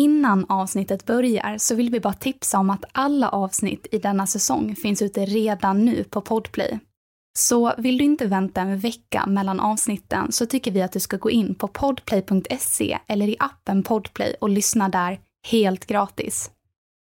Innan 0.00 0.46
avsnittet 0.48 1.06
börjar 1.06 1.58
så 1.58 1.74
vill 1.74 1.90
vi 1.90 2.00
bara 2.00 2.12
tipsa 2.12 2.58
om 2.58 2.70
att 2.70 2.84
alla 2.92 3.28
avsnitt 3.28 3.86
i 3.92 3.98
denna 3.98 4.26
säsong 4.26 4.76
finns 4.76 5.02
ute 5.02 5.24
redan 5.24 5.84
nu 5.84 6.04
på 6.04 6.20
Podplay. 6.20 6.78
Så 7.38 7.74
vill 7.78 7.98
du 7.98 8.04
inte 8.04 8.26
vänta 8.26 8.60
en 8.60 8.78
vecka 8.78 9.26
mellan 9.26 9.60
avsnitten 9.60 10.32
så 10.32 10.46
tycker 10.46 10.70
vi 10.70 10.82
att 10.82 10.92
du 10.92 11.00
ska 11.00 11.16
gå 11.16 11.30
in 11.30 11.54
på 11.54 11.68
podplay.se 11.68 12.98
eller 13.06 13.28
i 13.28 13.36
appen 13.38 13.82
Podplay 13.82 14.34
och 14.40 14.48
lyssna 14.48 14.88
där 14.88 15.20
helt 15.46 15.86
gratis. 15.86 16.50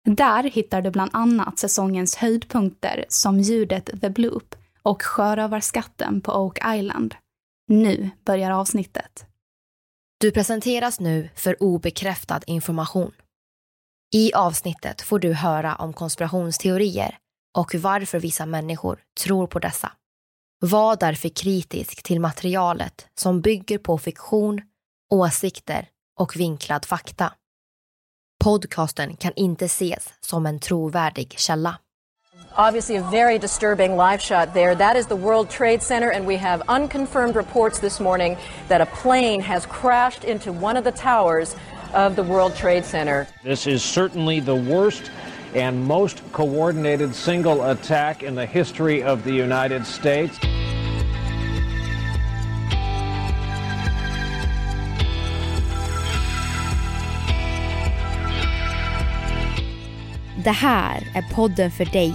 Där 0.06 0.42
hittar 0.42 0.82
du 0.82 0.90
bland 0.90 1.10
annat 1.14 1.58
säsongens 1.58 2.16
höjdpunkter 2.16 3.04
som 3.08 3.40
ljudet 3.40 4.00
The 4.00 4.10
Bloop 4.10 4.54
och 4.82 5.02
sjörövarskatten 5.02 6.20
på 6.20 6.32
Oak 6.32 6.58
Island. 6.76 7.14
Nu 7.68 8.10
börjar 8.24 8.50
avsnittet. 8.50 9.26
Du 10.20 10.30
presenteras 10.30 11.00
nu 11.00 11.28
för 11.34 11.62
obekräftad 11.62 12.40
information. 12.46 13.12
I 14.14 14.32
avsnittet 14.34 15.02
får 15.02 15.18
du 15.18 15.32
höra 15.32 15.74
om 15.74 15.92
konspirationsteorier 15.92 17.18
och 17.56 17.74
varför 17.74 18.20
vissa 18.20 18.46
människor 18.46 19.02
tror 19.20 19.46
på 19.46 19.58
dessa. 19.58 19.92
Var 20.60 20.96
därför 20.96 21.28
kritisk 21.28 22.02
till 22.02 22.20
materialet 22.20 23.08
som 23.14 23.40
bygger 23.40 23.78
på 23.78 23.98
fiktion, 23.98 24.60
åsikter 25.12 25.88
och 26.20 26.36
vinklad 26.36 26.84
fakta. 26.84 27.32
Podcasten 28.44 29.16
kan 29.16 29.32
inte 29.36 29.64
ses 29.64 30.14
som 30.20 30.46
en 30.46 30.60
trovärdig 30.60 31.34
källa. 31.38 31.78
Obviously, 32.56 32.96
a 32.96 33.02
very 33.02 33.38
disturbing 33.38 33.96
live 33.96 34.22
shot 34.22 34.54
there. 34.54 34.74
That 34.74 34.96
is 34.96 35.06
the 35.06 35.16
World 35.16 35.50
Trade 35.50 35.82
Center, 35.82 36.10
and 36.10 36.26
we 36.26 36.36
have 36.36 36.62
unconfirmed 36.68 37.34
reports 37.34 37.80
this 37.80 37.98
morning 37.98 38.36
that 38.68 38.80
a 38.80 38.86
plane 38.86 39.40
has 39.40 39.66
crashed 39.66 40.24
into 40.24 40.52
one 40.52 40.76
of 40.76 40.84
the 40.84 40.92
towers 40.92 41.56
of 41.92 42.14
the 42.14 42.22
World 42.22 42.54
Trade 42.54 42.84
Center. 42.84 43.26
This 43.42 43.66
is 43.66 43.82
certainly 43.82 44.40
the 44.40 44.54
worst 44.54 45.10
and 45.54 45.84
most 45.84 46.22
coordinated 46.32 47.14
single 47.14 47.62
attack 47.70 48.22
in 48.22 48.34
the 48.34 48.46
history 48.46 49.02
of 49.02 49.24
the 49.24 49.32
United 49.32 49.86
States. 49.86 50.38
Det 60.44 60.50
här 60.50 61.02
är 61.14 61.34
podden 61.34 61.70
för 61.70 61.84
dig 61.84 62.14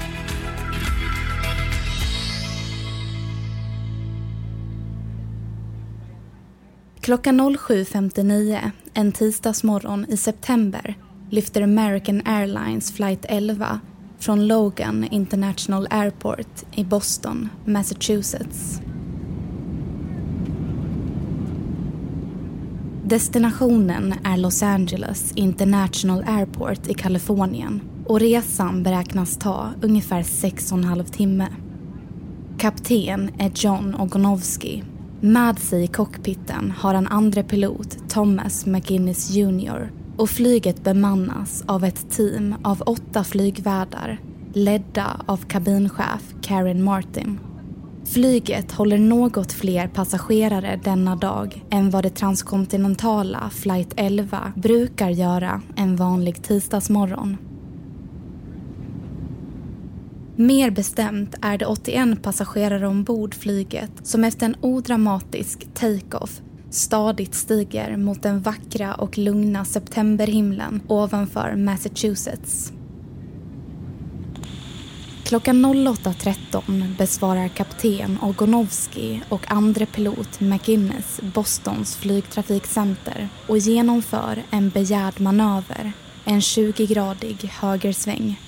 Klockan 7.01 7.41
07.59 7.41 8.71
en 8.93 9.11
tisdagsmorgon 9.11 10.05
i 10.09 10.17
september 10.17 10.95
lyfter 11.29 11.61
American 11.61 12.21
Airlines 12.25 12.91
flight 12.91 13.25
11 13.29 13.79
från 14.19 14.47
Logan 14.47 15.03
International 15.11 15.87
Airport 15.89 16.63
i 16.75 16.83
Boston, 16.83 17.49
Massachusetts. 17.65 18.81
Destinationen 23.05 24.13
är 24.23 24.37
Los 24.37 24.63
Angeles 24.63 25.31
International 25.35 26.23
Airport 26.27 26.87
i 26.87 26.93
Kalifornien 26.93 27.81
och 28.05 28.19
resan 28.19 28.83
beräknas 28.83 29.37
ta 29.37 29.71
ungefär 29.81 30.23
sex 30.23 30.71
och 30.71 30.77
en 30.77 30.83
halv 30.83 31.03
timme. 31.03 31.47
Kapten 32.57 33.31
är 33.39 33.51
John 33.55 33.95
Ogonovsky 33.95 34.81
med 35.21 35.59
sig 35.59 35.83
i 35.83 35.87
cockpiten 35.87 36.71
har 36.77 36.93
en 36.93 37.07
andre 37.07 37.43
pilot, 37.43 38.09
Thomas 38.09 38.65
McGinnis 38.65 39.29
Jr. 39.29 39.91
och 40.17 40.29
flyget 40.29 40.83
bemannas 40.83 41.63
av 41.67 41.83
ett 41.83 42.09
team 42.09 42.55
av 42.63 42.81
åtta 42.81 43.23
flygvärdar 43.23 44.19
ledda 44.53 45.21
av 45.25 45.37
kabinchef 45.37 46.33
Karen 46.41 46.83
Martin. 46.83 47.39
Flyget 48.05 48.71
håller 48.71 48.97
något 48.97 49.51
fler 49.51 49.87
passagerare 49.87 50.79
denna 50.83 51.15
dag 51.15 51.63
än 51.69 51.89
vad 51.89 52.03
det 52.03 52.09
transkontinentala 52.09 53.49
flight 53.49 53.93
11 53.97 54.53
brukar 54.55 55.09
göra 55.09 55.61
en 55.75 55.95
vanlig 55.95 56.43
tisdagsmorgon. 56.43 57.50
Mer 60.35 60.69
bestämt 60.69 61.35
är 61.41 61.57
det 61.57 61.65
81 61.65 62.23
passagerare 62.23 62.87
ombord 62.87 63.35
flyget 63.35 63.91
som 64.03 64.23
efter 64.23 64.45
en 64.45 64.55
odramatisk 64.61 65.67
take-off 65.73 66.41
stadigt 66.69 67.35
stiger 67.35 67.97
mot 67.97 68.23
den 68.23 68.41
vackra 68.41 68.95
och 68.95 69.17
lugna 69.17 69.65
septemberhimlen 69.65 70.81
ovanför 70.87 71.55
Massachusetts. 71.55 72.73
Klockan 75.23 75.65
08.13 75.65 76.97
besvarar 76.97 77.47
kapten 77.47 78.17
Ogonowski 78.21 79.21
och 79.29 79.51
andre 79.51 79.85
pilot 79.85 80.39
McGinnis 80.39 81.19
Bostons 81.33 81.95
flygtrafikcenter 81.95 83.29
och 83.47 83.57
genomför 83.57 84.43
en 84.51 84.69
begärd 84.69 85.21
manöver, 85.21 85.91
en 86.25 86.39
20-gradig 86.39 87.45
högersväng. 87.45 88.39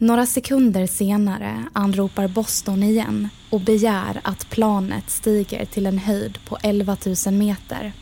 Några 0.00 0.26
sekunder 0.26 0.86
senare 0.86 1.64
anropar 1.72 2.28
Boston 2.28 2.82
igen 2.82 3.28
och 3.50 3.60
begär 3.60 4.20
att 4.24 4.50
planet 4.50 5.10
stiger 5.10 5.64
till 5.64 5.86
en 5.86 5.98
höjd 5.98 6.38
på 6.44 6.58
11 6.62 6.96
000 7.26 7.34
meter. 7.34 7.92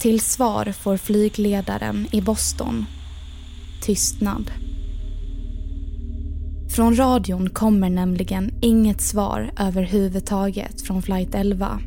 Till 0.00 0.20
svar 0.20 0.72
får 0.72 0.96
flygledaren 0.96 2.06
i 2.12 2.20
Boston 2.20 2.86
tystnad. 3.82 4.50
Från 6.74 6.96
radion 6.96 7.50
kommer 7.50 7.90
nämligen 7.90 8.50
inget 8.62 9.00
svar 9.00 9.52
överhuvudtaget 9.58 10.82
från 10.82 11.02
flight 11.02 11.34
11. 11.34 11.80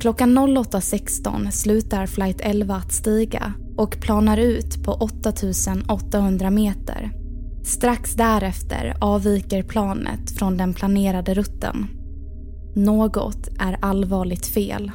Klockan 0.00 0.38
08.16 0.38 1.50
slutar 1.50 2.06
flight 2.06 2.40
11 2.40 2.74
att 2.74 2.92
stiga 2.92 3.52
och 3.76 4.00
planar 4.00 4.36
ut 4.36 4.84
på 4.84 4.92
8800 4.92 6.50
meter. 6.50 7.19
Strax 7.70 8.14
därefter 8.14 8.96
avviker 9.00 9.62
planet 9.62 10.38
från 10.38 10.56
den 10.56 10.74
planerade 10.74 11.34
rutten. 11.34 11.86
Något 12.76 13.48
är 13.58 13.78
allvarligt 13.82 14.46
fel. 14.46 14.90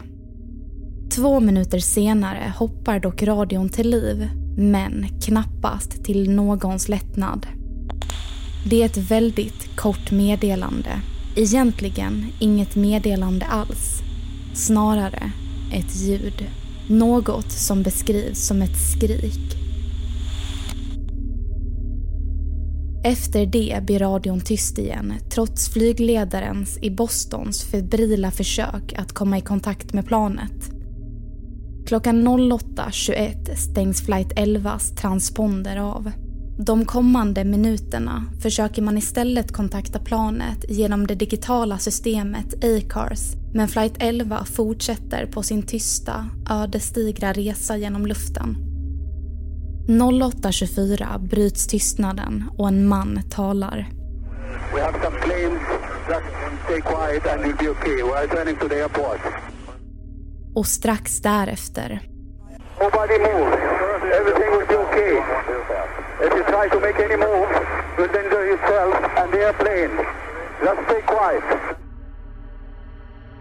Två 1.16 1.40
minuter 1.40 1.80
senare 1.80 2.54
hoppar 2.58 3.00
dock 3.00 3.24
radion 3.24 3.70
till 3.70 3.90
liv, 3.90 4.30
men 4.58 5.08
knappast 5.22 6.04
till 6.04 6.30
någons 6.32 6.90
lättnad. 6.90 7.48
Det 8.70 8.82
är 8.82 8.86
ett 8.86 9.12
väldigt 9.12 9.76
kort 9.76 10.12
meddelande. 10.12 11.02
Egentligen 11.36 12.26
inget 12.40 12.76
meddelande 12.76 13.46
alls. 13.46 14.02
Snarare 14.54 15.32
ett 15.74 15.96
ljud. 15.96 16.48
Något 16.90 17.52
som 17.52 17.84
beskrivs 17.84 18.48
som 18.48 18.62
ett 18.62 18.78
skrik. 18.92 19.65
Efter 23.06 23.46
det 23.46 23.84
blir 23.86 24.00
radion 24.00 24.42
tyst 24.42 24.78
igen 24.78 25.14
trots 25.30 25.70
flygledarens 25.70 26.78
i 26.82 26.92
Bostons 26.92 27.64
febrila 27.64 28.32
försök 28.32 28.94
att 28.98 29.14
komma 29.14 29.38
i 29.38 29.42
kontakt 29.42 29.94
med 29.94 30.06
planet. 30.06 30.72
Klockan 31.88 32.28
08.21 32.28 33.56
stängs 33.56 34.06
flight 34.06 34.34
11s 34.34 34.96
transponder 34.96 35.78
av. 35.78 36.12
De 36.58 36.86
kommande 36.86 37.44
minuterna 37.44 38.26
försöker 38.42 38.82
man 38.82 38.98
istället 38.98 39.52
kontakta 39.52 40.00
planet 40.00 40.66
genom 40.70 41.08
det 41.08 41.16
digitala 41.16 41.78
systemet 41.78 42.64
ACARS 42.64 43.36
men 43.54 43.68
flight 43.68 43.96
11 44.00 44.46
fortsätter 44.46 45.26
på 45.26 45.44
sin 45.44 45.64
tysta, 45.64 46.30
ödesdigra 46.50 47.34
resa 47.34 47.78
genom 47.78 48.06
luften. 48.06 48.75
08.24 49.88 51.20
bryts 51.20 51.68
tystnaden 51.68 52.50
och 52.58 52.68
en 52.68 52.88
man 52.88 53.22
talar. 53.30 53.86
We 54.74 54.82
have 54.82 55.04
some 55.04 55.18
planes. 55.22 55.60
Just 56.10 56.26
stay 56.66 56.82
quiet 56.82 57.26
and 57.26 57.46
you'll 57.46 57.58
be 57.58 57.70
okay. 57.70 58.04
We 58.04 58.12
are 58.12 58.28
turning 58.28 58.56
to 58.56 58.68
the 58.68 58.76
airport. 58.76 59.22
Och 60.56 60.68
strax 60.68 61.22
därefter 61.22 62.00
Nobody 62.82 63.18
move. 63.20 63.58
Everything 64.20 64.52
will 64.58 64.68
be 64.68 64.76
okay. 64.76 65.14
If 66.26 66.34
you 66.38 66.44
try 66.44 66.70
to 66.70 66.80
make 66.80 67.00
any 67.06 67.18
move, 67.18 67.50
you'll 67.98 68.06
endanger 68.06 68.46
yourself 68.46 68.96
and 69.18 69.32
the 69.34 69.40
airplane. 69.48 70.06
Just 70.64 70.82
stay 70.88 71.02
quiet. 71.02 71.44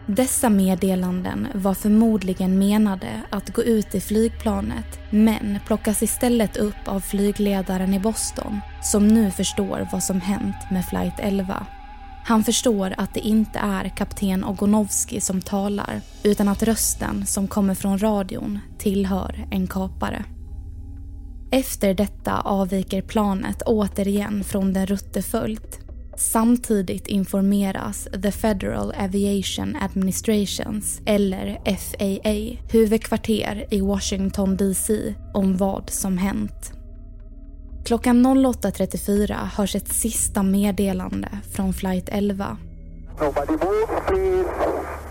Dessa 0.06 0.50
meddelanden 0.50 1.48
var 1.54 1.74
förmodligen 1.74 2.58
menade 2.58 3.22
att 3.30 3.54
gå 3.54 3.62
ut 3.62 3.94
i 3.94 4.00
flygplanet 4.00 4.98
men 5.10 5.58
plockas 5.66 6.02
istället 6.02 6.56
upp 6.56 6.88
av 6.88 7.00
flygledaren 7.00 7.94
i 7.94 8.00
Boston 8.00 8.60
som 8.82 9.08
nu 9.08 9.30
förstår 9.30 9.88
vad 9.92 10.02
som 10.02 10.20
hänt 10.20 10.56
med 10.70 10.84
flight 10.86 11.14
11. 11.18 11.66
Han 12.24 12.44
förstår 12.44 12.94
att 12.96 13.14
det 13.14 13.20
inte 13.20 13.58
är 13.58 13.88
kapten 13.88 14.44
Ogonovski 14.44 15.20
som 15.20 15.40
talar 15.40 16.00
utan 16.22 16.48
att 16.48 16.62
rösten 16.62 17.26
som 17.26 17.48
kommer 17.48 17.74
från 17.74 17.98
radion 17.98 18.58
tillhör 18.78 19.48
en 19.50 19.66
kapare. 19.66 20.24
Efter 21.50 21.94
detta 21.94 22.40
avviker 22.40 23.02
planet 23.02 23.62
återigen 23.66 24.44
från 24.44 24.72
den 24.72 24.86
rutteföljt 24.86 25.83
Samtidigt 26.16 27.06
informeras 27.06 28.08
The 28.22 28.32
Federal 28.32 28.94
Aviation 28.96 29.76
Administrations, 29.76 31.00
eller 31.06 31.58
FAA, 31.64 32.62
huvudkvarter 32.72 33.66
i 33.70 33.80
Washington 33.80 34.56
DC 34.56 35.14
om 35.34 35.56
vad 35.56 35.90
som 35.90 36.18
hänt. 36.18 36.72
Klockan 37.84 38.26
08.34 38.26 39.46
hörs 39.56 39.74
ett 39.74 39.88
sista 39.88 40.42
meddelande 40.42 41.28
från 41.52 41.72
flight 41.72 42.08
11. 42.08 42.56
Nobody 43.20 43.52
move, 43.52 44.00
please. 44.06 44.48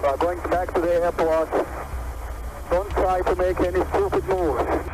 We're 0.01 0.17
going 0.17 0.39
back 0.51 0.73
to 0.73 0.81
the 0.81 0.93
airport. 0.93 1.49
Don't 2.69 2.89
try 2.89 3.21
to 3.23 3.35
make 3.35 3.59
any 3.67 3.85
stupid 3.85 4.23
moves. 4.29 4.92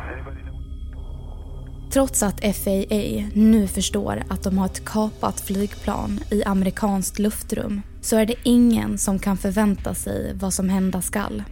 Trots 1.92 2.22
att 2.22 2.40
FAA 2.40 3.28
nu 3.34 3.66
förstår 3.66 4.22
att 4.28 4.42
de 4.42 4.58
har 4.58 4.66
ett 4.66 4.84
kapat 4.84 5.40
flygplan 5.40 6.20
i 6.30 6.44
amerikanskt 6.44 7.18
luftrum 7.18 7.82
så 8.00 8.16
är 8.16 8.26
det 8.26 8.34
ingen 8.42 8.98
som 8.98 9.18
kan 9.18 9.36
förvänta 9.36 9.94
sig 9.94 10.34
vad 10.34 10.54
som 10.54 10.68
hända 10.68 11.02
skall. 11.02 11.42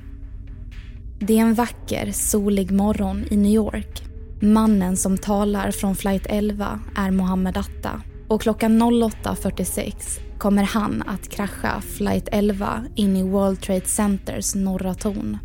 Det 1.20 1.38
är 1.38 1.42
en 1.42 1.54
vacker, 1.54 2.12
solig 2.12 2.70
morgon 2.70 3.24
i 3.30 3.36
New 3.36 3.52
York. 3.52 4.02
Mannen 4.40 4.96
som 4.96 5.18
talar 5.18 5.70
från 5.70 5.96
flight 5.96 6.26
11 6.26 6.80
är 6.96 7.10
Mohammed 7.10 7.56
Atta 7.56 8.02
och 8.28 8.42
klockan 8.42 8.82
08.46 8.82 10.20
kommer 10.38 10.62
han 10.62 11.02
att 11.06 11.28
krascha 11.28 11.80
flight 11.80 12.28
11 12.32 12.84
in 12.94 13.16
i 13.16 13.22
World 13.22 13.60
Trade 13.60 13.86
Centers 13.86 14.54
norra 14.54 14.94
torn. 14.94 15.38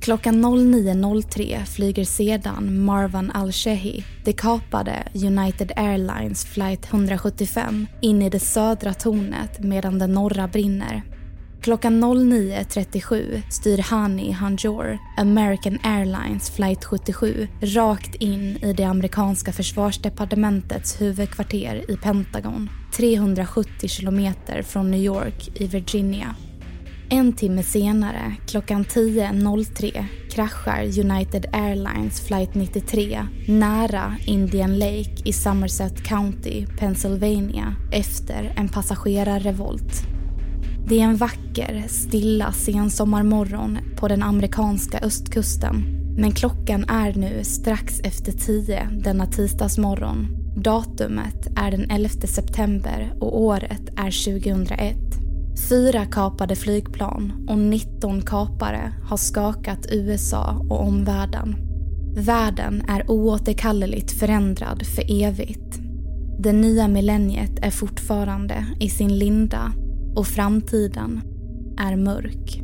Klockan 0.00 0.44
09.03 0.44 1.64
flyger 1.64 2.04
sedan 2.04 2.84
Marwan 2.84 3.30
al-Shehi, 3.30 4.04
det 4.24 4.32
kapade 4.32 5.08
United 5.14 5.72
Airlines 5.76 6.44
flight 6.44 6.84
175, 6.92 7.86
in 8.00 8.22
i 8.22 8.30
det 8.30 8.40
södra 8.40 8.94
tornet 8.94 9.58
medan 9.58 9.98
det 9.98 10.06
norra 10.06 10.48
brinner. 10.48 11.02
Klockan 11.60 12.04
09.37 12.04 13.42
styr 13.50 13.78
Hani 13.78 14.32
Hanjour, 14.32 14.98
American 15.16 15.78
Airlines 15.82 16.50
flight 16.50 16.84
77, 16.84 17.48
rakt 17.60 18.14
in 18.14 18.56
i 18.64 18.72
det 18.72 18.84
amerikanska 18.84 19.52
försvarsdepartementets 19.52 21.00
huvudkvarter 21.00 21.90
i 21.90 21.96
Pentagon, 21.96 22.70
370 22.96 23.88
kilometer 23.88 24.62
från 24.62 24.90
New 24.90 25.00
York 25.00 25.50
i 25.54 25.66
Virginia. 25.66 26.34
En 27.10 27.32
timme 27.32 27.62
senare, 27.62 28.34
klockan 28.46 28.84
10.03, 28.84 30.04
kraschar 30.30 30.82
United 30.82 31.46
Airlines 31.52 32.20
flight 32.20 32.54
93 32.54 33.26
nära 33.48 34.16
Indian 34.26 34.78
Lake 34.78 35.14
i 35.24 35.32
Somerset 35.32 36.04
County, 36.04 36.66
Pennsylvania 36.78 37.74
efter 37.92 38.52
en 38.56 38.68
passagerarrevolt. 38.68 40.02
Det 40.88 41.00
är 41.00 41.04
en 41.04 41.16
vacker, 41.16 41.84
stilla 41.88 42.52
sensommarmorgon 42.52 43.78
på 43.96 44.08
den 44.08 44.22
amerikanska 44.22 44.98
östkusten. 44.98 45.84
Men 46.18 46.32
klockan 46.32 46.84
är 46.84 47.14
nu 47.14 47.44
strax 47.44 48.00
efter 48.04 48.32
tio 48.32 48.88
denna 49.04 49.26
tisdagsmorgon. 49.26 50.26
Datumet 50.56 51.48
är 51.56 51.70
den 51.70 51.90
11 51.90 52.08
september 52.08 53.12
och 53.20 53.40
året 53.42 53.88
är 53.96 54.40
2001. 54.40 55.27
Fyra 55.66 56.06
kapade 56.06 56.56
flygplan 56.56 57.46
och 57.48 57.58
19 57.58 58.22
kapare 58.22 58.92
har 59.08 59.16
skakat 59.16 59.86
USA 59.90 60.66
och 60.70 60.80
omvärlden. 60.80 61.56
Världen 62.16 62.82
är 62.88 63.10
oåterkalleligt 63.10 64.18
förändrad 64.18 64.86
för 64.86 65.22
evigt. 65.22 65.78
Det 66.38 66.52
nya 66.52 66.88
millenniet 66.88 67.58
är 67.62 67.70
fortfarande 67.70 68.66
i 68.80 68.90
sin 68.90 69.18
linda 69.18 69.72
och 70.16 70.26
framtiden 70.26 71.22
är 71.78 71.96
mörk. 71.96 72.62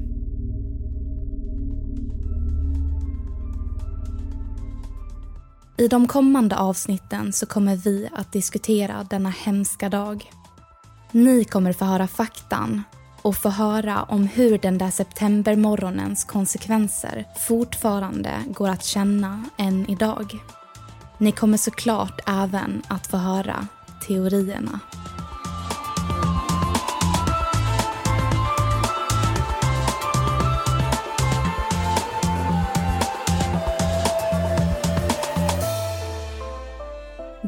I 5.78 5.88
de 5.88 6.08
kommande 6.08 6.56
avsnitten 6.56 7.32
så 7.32 7.46
kommer 7.46 7.76
vi 7.76 8.08
att 8.12 8.32
diskutera 8.32 9.06
denna 9.10 9.30
hemska 9.30 9.88
dag. 9.88 10.30
Ni 11.14 11.44
kommer 11.44 11.72
få 11.72 11.84
höra 11.84 12.06
faktan 12.06 12.82
och 13.22 13.36
få 13.36 13.48
höra 13.48 14.02
om 14.02 14.26
hur 14.26 14.58
den 14.58 14.78
där 14.78 14.90
septembermorgonens 14.90 16.24
konsekvenser 16.24 17.24
fortfarande 17.48 18.30
går 18.46 18.68
att 18.68 18.84
känna 18.84 19.44
än 19.56 19.90
idag. 19.90 20.38
Ni 21.18 21.32
kommer 21.32 21.56
såklart 21.56 22.20
även 22.26 22.82
att 22.88 23.06
få 23.06 23.16
höra 23.16 23.66
teorierna. 24.06 24.80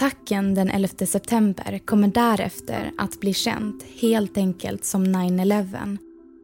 Attacken 0.00 0.54
den 0.54 0.70
11 0.70 0.88
september 1.06 1.80
kommer 1.84 2.08
därefter 2.08 2.92
att 2.98 3.20
bli 3.20 3.34
känt 3.34 3.82
helt 3.82 4.36
enkelt 4.36 4.84
som 4.84 5.04
9-11 5.04 5.98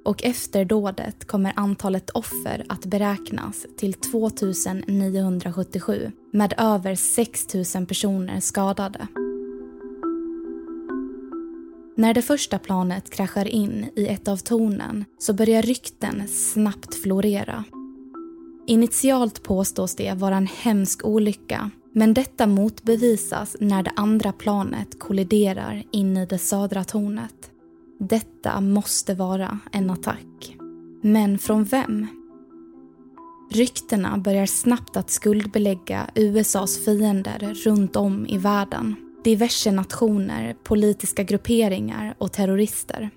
och 0.04 0.24
efter 0.24 0.64
dådet 0.64 1.24
kommer 1.24 1.52
antalet 1.56 2.10
offer 2.10 2.64
att 2.68 2.86
beräknas 2.86 3.66
till 3.76 3.94
2977 3.94 6.12
med 6.32 6.54
över 6.58 6.94
6 6.94 7.54
000 7.74 7.86
personer 7.86 8.40
skadade. 8.40 9.08
När 11.96 12.14
det 12.14 12.22
första 12.22 12.58
planet 12.58 13.10
kraschar 13.10 13.48
in 13.48 13.86
i 13.96 14.06
ett 14.06 14.28
av 14.28 14.36
tornen 14.36 15.04
så 15.18 15.32
börjar 15.32 15.62
rykten 15.62 16.28
snabbt 16.28 17.02
florera. 17.02 17.64
Initialt 18.66 19.42
påstås 19.42 19.96
det 19.96 20.14
vara 20.14 20.36
en 20.36 20.46
hemsk 20.46 21.04
olycka 21.04 21.70
men 21.96 22.14
detta 22.14 22.46
motbevisas 22.46 23.56
när 23.60 23.82
det 23.82 23.92
andra 23.96 24.32
planet 24.32 24.98
kolliderar 24.98 25.82
in 25.90 26.16
i 26.16 26.26
det 26.26 26.38
södra 26.38 26.84
tornet. 26.84 27.50
Detta 27.98 28.60
måste 28.60 29.14
vara 29.14 29.58
en 29.72 29.90
attack. 29.90 30.56
Men 31.02 31.38
från 31.38 31.64
vem? 31.64 32.06
Ryktena 33.50 34.18
börjar 34.18 34.46
snabbt 34.46 34.96
att 34.96 35.10
skuldbelägga 35.10 36.10
USAs 36.14 36.84
fiender 36.84 37.54
runt 37.64 37.96
om 37.96 38.26
i 38.26 38.38
världen. 38.38 38.94
Diverse 39.24 39.70
nationer, 39.70 40.56
politiska 40.62 41.22
grupperingar 41.22 42.14
och 42.18 42.32
terrorister. 42.32 43.10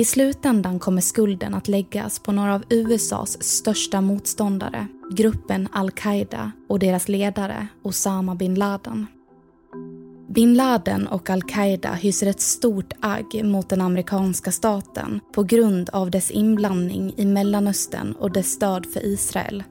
I 0.00 0.04
slutändan 0.04 0.78
kommer 0.78 1.00
skulden 1.00 1.54
att 1.54 1.68
läggas 1.68 2.18
på 2.18 2.32
några 2.32 2.54
av 2.54 2.64
USAs 2.68 3.42
största 3.42 4.00
motståndare, 4.00 4.86
gruppen 5.10 5.68
al-Qaida 5.72 6.52
och 6.68 6.78
deras 6.78 7.08
ledare 7.08 7.66
Osama 7.82 8.34
bin 8.34 8.54
Laden. 8.54 9.06
Bin 10.28 10.54
Laden 10.54 11.06
och 11.06 11.30
al-Qaida 11.30 11.92
hyser 11.92 12.26
ett 12.26 12.40
stort 12.40 12.92
agg 13.00 13.44
mot 13.44 13.68
den 13.68 13.80
amerikanska 13.80 14.52
staten 14.52 15.20
på 15.34 15.42
grund 15.42 15.90
av 15.90 16.10
dess 16.10 16.30
inblandning 16.30 17.14
i 17.16 17.24
Mellanöstern 17.24 18.12
och 18.12 18.32
dess 18.32 18.52
stöd 18.52 18.86
för 18.86 19.06
Israel. 19.06 19.64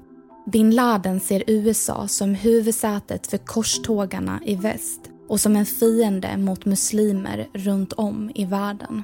Bin 0.52 0.76
Laden 0.76 1.20
ser 1.20 1.44
USA 1.48 2.08
som 2.08 2.36
huvudsätet 2.36 3.28
för 3.28 3.38
korstågarna 3.38 4.40
i 4.46 4.56
väst 4.56 5.02
och 5.28 5.40
som 5.40 5.56
en 5.56 5.66
fiende 5.66 6.38
mot 6.38 6.66
muslimer 6.66 7.48
runt 7.54 7.94
om 7.94 8.32
i 8.36 8.46
världen. 8.46 9.04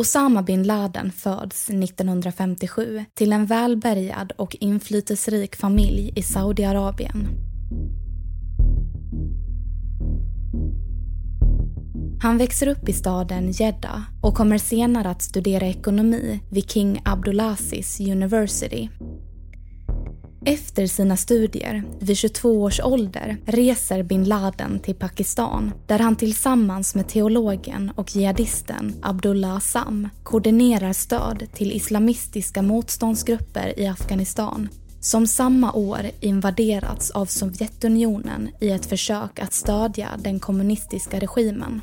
Osama 0.00 0.42
bin 0.42 0.62
Laden 0.62 1.12
föds 1.12 1.70
1957 1.70 3.04
till 3.14 3.32
en 3.32 3.46
välbärgad 3.46 4.32
och 4.36 4.56
inflytelserik 4.60 5.56
familj 5.56 6.12
i 6.16 6.22
Saudiarabien. 6.22 7.28
Han 12.22 12.38
växer 12.38 12.66
upp 12.66 12.88
i 12.88 12.92
staden 12.92 13.52
Jeddah 13.52 14.00
och 14.20 14.34
kommer 14.34 14.58
senare 14.58 15.10
att 15.10 15.22
studera 15.22 15.66
ekonomi 15.66 16.40
vid 16.50 16.70
King 16.70 17.02
Abdulaziz 17.04 18.00
University 18.00 18.88
efter 20.44 20.86
sina 20.86 21.16
studier, 21.16 21.84
vid 22.00 22.16
22 22.16 22.62
års 22.62 22.80
ålder, 22.80 23.36
reser 23.46 24.02
bin 24.02 24.24
Laden 24.24 24.78
till 24.78 24.94
Pakistan 24.94 25.72
där 25.86 25.98
han 25.98 26.16
tillsammans 26.16 26.94
med 26.94 27.08
teologen 27.08 27.92
och 27.96 28.16
jihadisten 28.16 28.94
Abdullah 29.02 29.56
Assam 29.56 30.08
koordinerar 30.22 30.92
stöd 30.92 31.46
till 31.54 31.72
islamistiska 31.72 32.62
motståndsgrupper 32.62 33.78
i 33.80 33.86
Afghanistan 33.86 34.68
som 35.00 35.26
samma 35.26 35.72
år 35.72 36.00
invaderats 36.20 37.10
av 37.10 37.26
Sovjetunionen 37.26 38.50
i 38.60 38.70
ett 38.70 38.86
försök 38.86 39.38
att 39.38 39.52
stödja 39.52 40.08
den 40.18 40.40
kommunistiska 40.40 41.18
regimen. 41.18 41.80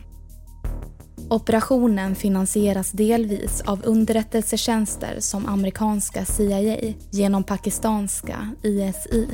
Operationen 1.29 2.15
finansieras 2.15 2.91
delvis 2.91 3.61
av 3.61 3.81
underrättelsetjänster 3.85 5.19
som 5.19 5.45
amerikanska 5.45 6.25
CIA 6.25 6.93
genom 7.11 7.43
pakistanska 7.43 8.49
ISI. 8.63 9.27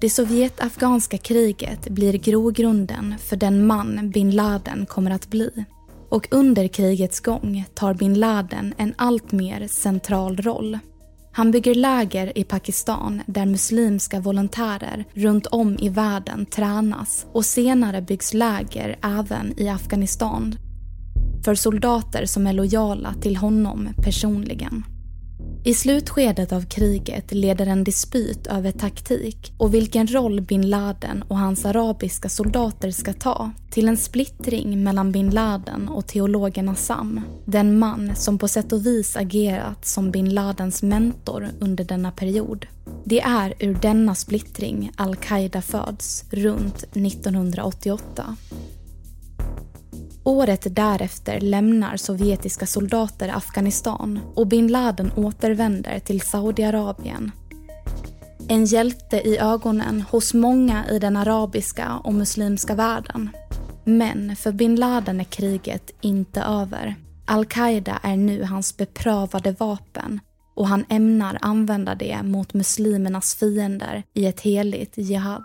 Det 0.00 0.10
Sovjet-afghanska 0.10 1.18
kriget 1.18 1.88
blir 1.88 2.12
grogrunden 2.12 3.14
för 3.18 3.36
den 3.36 3.66
man 3.66 4.10
bin 4.10 4.30
Laden 4.30 4.86
kommer 4.86 5.10
att 5.10 5.30
bli. 5.30 5.64
Och 6.08 6.28
under 6.30 6.68
krigets 6.68 7.20
gång 7.20 7.64
tar 7.74 7.94
bin 7.94 8.14
Laden 8.14 8.74
en 8.78 8.94
allt 8.96 9.32
mer 9.32 9.68
central 9.68 10.36
roll. 10.36 10.78
Han 11.32 11.50
bygger 11.50 11.74
läger 11.74 12.38
i 12.38 12.44
Pakistan 12.44 13.22
där 13.26 13.46
muslimska 13.46 14.20
volontärer 14.20 15.04
runt 15.14 15.46
om 15.46 15.78
i 15.80 15.88
världen 15.88 16.46
tränas 16.46 17.26
och 17.32 17.44
senare 17.44 18.02
byggs 18.02 18.34
läger 18.34 18.98
även 19.02 19.60
i 19.60 19.68
Afghanistan 19.68 20.58
för 21.44 21.54
soldater 21.54 22.26
som 22.26 22.46
är 22.46 22.52
lojala 22.52 23.14
till 23.20 23.36
honom 23.36 23.88
personligen. 24.04 24.84
I 25.64 25.74
slutskedet 25.74 26.52
av 26.52 26.62
kriget 26.62 27.32
leder 27.32 27.66
en 27.66 27.84
dispyt 27.84 28.46
över 28.46 28.70
taktik 28.70 29.52
och 29.58 29.74
vilken 29.74 30.06
roll 30.06 30.40
bin 30.40 30.70
Laden 30.70 31.24
och 31.28 31.38
hans 31.38 31.64
arabiska 31.64 32.28
soldater 32.28 32.90
ska 32.90 33.12
ta 33.12 33.50
till 33.70 33.88
en 33.88 33.96
splittring 33.96 34.82
mellan 34.82 35.12
bin 35.12 35.30
Laden 35.30 35.88
och 35.88 36.06
teologen 36.06 36.68
Assam. 36.68 37.20
Den 37.44 37.78
man 37.78 38.16
som 38.16 38.38
på 38.38 38.48
sätt 38.48 38.72
och 38.72 38.86
vis 38.86 39.16
agerat 39.16 39.86
som 39.86 40.10
bin 40.10 40.34
Ladens 40.34 40.82
mentor 40.82 41.48
under 41.60 41.84
denna 41.84 42.10
period. 42.10 42.66
Det 43.04 43.20
är 43.20 43.54
ur 43.58 43.78
denna 43.82 44.14
splittring 44.14 44.90
al-Qaida 44.96 45.62
föds 45.62 46.24
runt 46.30 46.82
1988. 46.82 48.36
Året 50.28 50.76
därefter 50.76 51.40
lämnar 51.40 51.96
sovjetiska 51.96 52.66
soldater 52.66 53.28
Afghanistan 53.28 54.20
och 54.34 54.46
bin 54.46 54.68
Laden 54.68 55.12
återvänder 55.16 55.98
till 55.98 56.20
Saudiarabien. 56.20 57.32
En 58.48 58.64
hjälte 58.64 59.16
i 59.16 59.38
ögonen 59.38 60.04
hos 60.10 60.34
många 60.34 60.88
i 60.90 60.98
den 60.98 61.16
arabiska 61.16 61.96
och 62.04 62.14
muslimska 62.14 62.74
världen. 62.74 63.30
Men 63.84 64.36
för 64.36 64.52
bin 64.52 64.76
Laden 64.76 65.20
är 65.20 65.24
kriget 65.24 65.90
inte 66.00 66.40
över. 66.40 66.94
Al-Qaida 67.26 67.98
är 68.02 68.16
nu 68.16 68.42
hans 68.42 68.76
beprövade 68.76 69.52
vapen 69.58 70.20
och 70.56 70.68
han 70.68 70.84
ämnar 70.88 71.38
använda 71.40 71.94
det 71.94 72.22
mot 72.22 72.54
muslimernas 72.54 73.34
fiender 73.34 74.02
i 74.14 74.26
ett 74.26 74.40
heligt 74.40 74.98
jihad. 74.98 75.44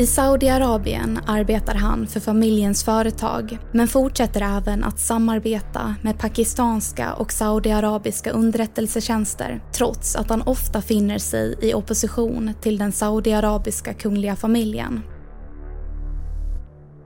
I 0.00 0.06
Saudiarabien 0.06 1.20
arbetar 1.26 1.74
han 1.74 2.06
för 2.06 2.20
familjens 2.20 2.84
företag 2.84 3.58
men 3.72 3.88
fortsätter 3.88 4.56
även 4.58 4.84
att 4.84 4.98
samarbeta 4.98 5.94
med 6.02 6.18
pakistanska 6.18 7.12
och 7.12 7.32
saudiarabiska 7.32 8.30
underrättelsetjänster 8.30 9.62
trots 9.72 10.16
att 10.16 10.30
han 10.30 10.42
ofta 10.42 10.82
finner 10.82 11.18
sig 11.18 11.58
i 11.62 11.74
opposition 11.74 12.52
till 12.60 12.78
den 12.78 12.92
saudiarabiska 12.92 13.94
kungliga 13.94 14.36
familjen. 14.36 15.00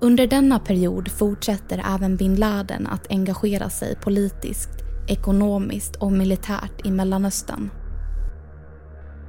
Under 0.00 0.26
denna 0.26 0.58
period 0.58 1.08
fortsätter 1.08 1.84
även 1.94 2.16
bin 2.16 2.36
Laden 2.36 2.86
att 2.86 3.10
engagera 3.10 3.70
sig 3.70 3.96
politiskt, 3.96 4.70
ekonomiskt 5.08 5.96
och 5.96 6.12
militärt 6.12 6.86
i 6.86 6.90
Mellanöstern. 6.90 7.70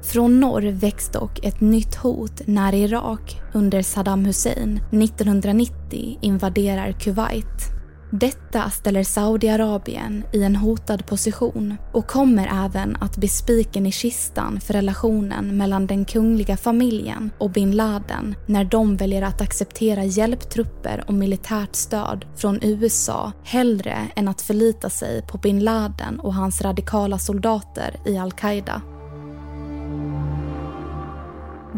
Från 0.05 0.39
norr 0.39 0.71
väcks 0.71 1.09
dock 1.09 1.45
ett 1.45 1.61
nytt 1.61 1.95
hot 1.95 2.41
när 2.45 2.75
Irak 2.75 3.41
under 3.53 3.81
Saddam 3.81 4.25
Hussein 4.25 4.81
1990 4.91 6.17
invaderar 6.21 6.91
Kuwait. 6.91 7.75
Detta 8.11 8.69
ställer 8.69 9.03
Saudiarabien 9.03 10.23
i 10.33 10.43
en 10.43 10.55
hotad 10.55 11.05
position 11.05 11.75
och 11.93 12.07
kommer 12.07 12.65
även 12.65 12.95
att 12.95 13.17
bli 13.17 13.27
spiken 13.27 13.85
i 13.85 13.91
kistan 13.91 14.59
för 14.59 14.73
relationen 14.73 15.57
mellan 15.57 15.87
den 15.87 16.05
kungliga 16.05 16.57
familjen 16.57 17.31
och 17.37 17.51
bin 17.51 17.71
Laden 17.71 18.35
när 18.45 18.63
de 18.63 18.97
väljer 18.97 19.21
att 19.21 19.41
acceptera 19.41 20.03
hjälptrupper 20.03 21.03
och 21.07 21.13
militärt 21.13 21.75
stöd 21.75 22.25
från 22.35 22.59
USA 22.61 23.31
hellre 23.43 23.97
än 24.15 24.27
att 24.27 24.41
förlita 24.41 24.89
sig 24.89 25.21
på 25.21 25.37
bin 25.37 25.59
Laden 25.59 26.19
och 26.19 26.33
hans 26.33 26.61
radikala 26.61 27.19
soldater 27.19 27.95
i 28.05 28.17
al-Qaida. 28.17 28.81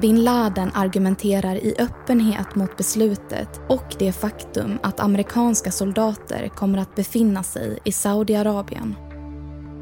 Bin 0.01 0.23
Laden 0.23 0.71
argumenterar 0.73 1.55
i 1.55 1.75
öppenhet 1.79 2.55
mot 2.55 2.77
beslutet 2.77 3.61
och 3.69 3.95
det 3.99 4.11
faktum 4.11 4.79
att 4.83 4.99
amerikanska 4.99 5.71
soldater 5.71 6.47
kommer 6.47 6.77
att 6.77 6.95
befinna 6.95 7.43
sig 7.43 7.79
i 7.83 7.91
Saudiarabien. 7.91 8.95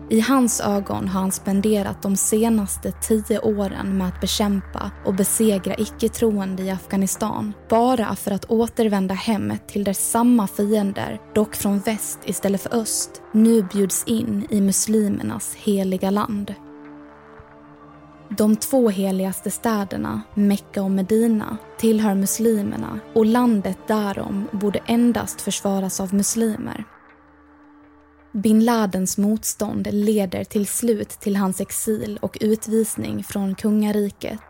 I 0.10 0.20
hans 0.20 0.62
ögon 0.62 1.08
har 1.08 1.22
han 1.22 1.32
spenderat 1.32 2.02
de 2.02 2.16
senaste 2.16 2.92
tio 2.92 3.40
åren 3.40 3.98
med 3.98 4.08
att 4.08 4.22
bekämpa 4.22 4.92
och 5.06 5.16
besegra 5.16 5.76
icke-troende 5.78 6.64
i 6.64 6.72
Afghanistan 6.72 7.54
bara 7.70 8.16
för 8.16 8.32
att 8.32 8.46
återvända 8.46 9.14
hem 9.14 9.54
till 9.68 9.84
där 9.84 9.94
samma 9.94 10.48
fiender, 10.48 11.22
dock 11.34 11.56
från 11.56 11.80
väst 11.80 12.20
istället 12.26 12.62
för 12.62 12.76
öst, 12.76 13.22
nu 13.32 13.64
bjuds 13.64 14.04
in 14.04 14.48
i 14.50 14.62
muslimernas 14.62 15.56
heliga 15.56 16.10
land. 16.10 16.54
De 18.30 18.56
två 18.56 18.90
heligaste 18.90 19.52
städerna, 19.52 20.22
Mecka 20.34 20.84
och 20.84 20.92
Medina, 20.92 21.58
tillhör 21.78 22.16
muslimerna 22.16 23.00
och 23.14 23.26
landet 23.26 23.78
därom 23.88 24.48
borde 24.52 24.80
endast 24.86 25.42
försvaras 25.42 26.00
av 26.00 26.14
muslimer. 26.14 26.84
Bin 28.34 28.66
Ladens 28.66 29.18
motstånd 29.18 29.88
leder 29.92 30.44
till 30.44 30.68
slut 30.68 31.10
till 31.10 31.36
hans 31.36 31.62
exil 31.62 32.20
och 32.22 32.38
utvisning 32.42 33.24
från 33.24 33.56
kungariket. 33.56 34.42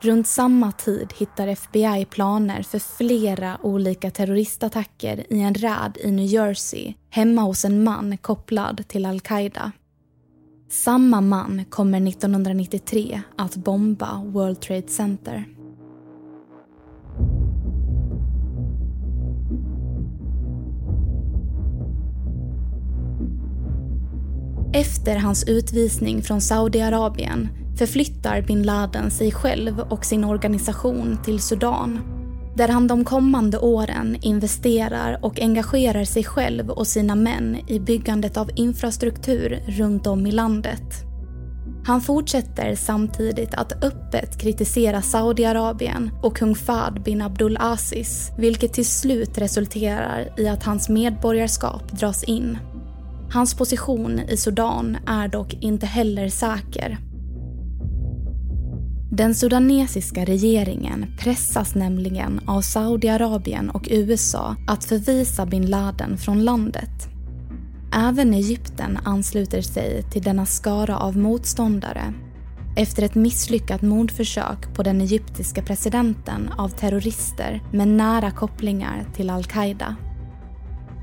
Runt 0.00 0.26
samma 0.26 0.72
tid 0.72 1.12
hittar 1.18 1.48
FBI 1.48 2.06
planer 2.10 2.62
för 2.62 2.78
flera 2.78 3.58
olika 3.62 4.10
terroristattacker 4.10 5.32
i 5.32 5.40
en 5.40 5.54
räd 5.54 5.98
i 6.00 6.10
New 6.10 6.26
Jersey 6.26 6.94
hemma 7.10 7.42
hos 7.42 7.64
en 7.64 7.84
man 7.84 8.18
kopplad 8.18 8.84
till 8.88 9.06
al-Qaida. 9.06 9.72
Samma 10.70 11.20
man 11.20 11.64
kommer 11.70 12.08
1993 12.08 13.22
att 13.36 13.56
bomba 13.56 14.22
World 14.24 14.60
Trade 14.60 14.88
Center. 14.88 15.44
Efter 24.72 25.16
hans 25.16 25.48
utvisning 25.48 26.22
från 26.22 26.40
Saudiarabien 26.40 27.48
förflyttar 27.78 28.42
bin 28.42 28.62
Laden 28.62 29.10
sig 29.10 29.32
själv 29.32 29.80
och 29.80 30.04
sin 30.04 30.24
organisation 30.24 31.18
till 31.24 31.40
Sudan 31.40 32.17
där 32.58 32.68
han 32.68 32.86
de 32.86 33.04
kommande 33.04 33.58
åren 33.58 34.16
investerar 34.22 35.24
och 35.24 35.40
engagerar 35.40 36.04
sig 36.04 36.24
själv 36.24 36.70
och 36.70 36.86
sina 36.86 37.14
män 37.14 37.56
i 37.68 37.80
byggandet 37.80 38.36
av 38.36 38.50
infrastruktur 38.54 39.62
runt 39.66 40.06
om 40.06 40.26
i 40.26 40.32
landet. 40.32 41.04
Han 41.84 42.00
fortsätter 42.00 42.74
samtidigt 42.74 43.54
att 43.54 43.84
öppet 43.84 44.40
kritisera 44.40 45.02
Saudiarabien 45.02 46.10
och 46.22 46.36
kung 46.36 46.54
Fahd 46.54 47.02
bin 47.02 47.22
Abdul 47.22 47.56
Aziz 47.60 48.32
vilket 48.38 48.72
till 48.72 48.86
slut 48.86 49.38
resulterar 49.38 50.28
i 50.36 50.48
att 50.48 50.62
hans 50.62 50.88
medborgarskap 50.88 51.92
dras 51.92 52.24
in. 52.24 52.58
Hans 53.32 53.54
position 53.54 54.20
i 54.28 54.36
Sudan 54.36 54.96
är 55.06 55.28
dock 55.28 55.54
inte 55.60 55.86
heller 55.86 56.28
säker 56.28 56.98
den 59.10 59.34
sudanesiska 59.34 60.24
regeringen 60.24 61.06
pressas 61.18 61.74
nämligen 61.74 62.40
av 62.46 62.60
Saudiarabien 62.60 63.70
och 63.70 63.88
USA 63.90 64.56
att 64.66 64.84
förvisa 64.84 65.46
bin 65.46 65.66
Laden 65.66 66.18
från 66.18 66.44
landet. 66.44 67.08
Även 67.94 68.34
Egypten 68.34 68.98
ansluter 69.04 69.62
sig 69.62 70.02
till 70.02 70.22
denna 70.22 70.46
skara 70.46 70.98
av 70.98 71.16
motståndare 71.16 72.14
efter 72.76 73.02
ett 73.02 73.14
misslyckat 73.14 73.82
mordförsök 73.82 74.74
på 74.74 74.82
den 74.82 75.00
egyptiska 75.00 75.62
presidenten 75.62 76.48
av 76.58 76.68
terrorister 76.68 77.62
med 77.72 77.88
nära 77.88 78.30
kopplingar 78.30 79.06
till 79.14 79.30
al-Qaida. 79.30 79.96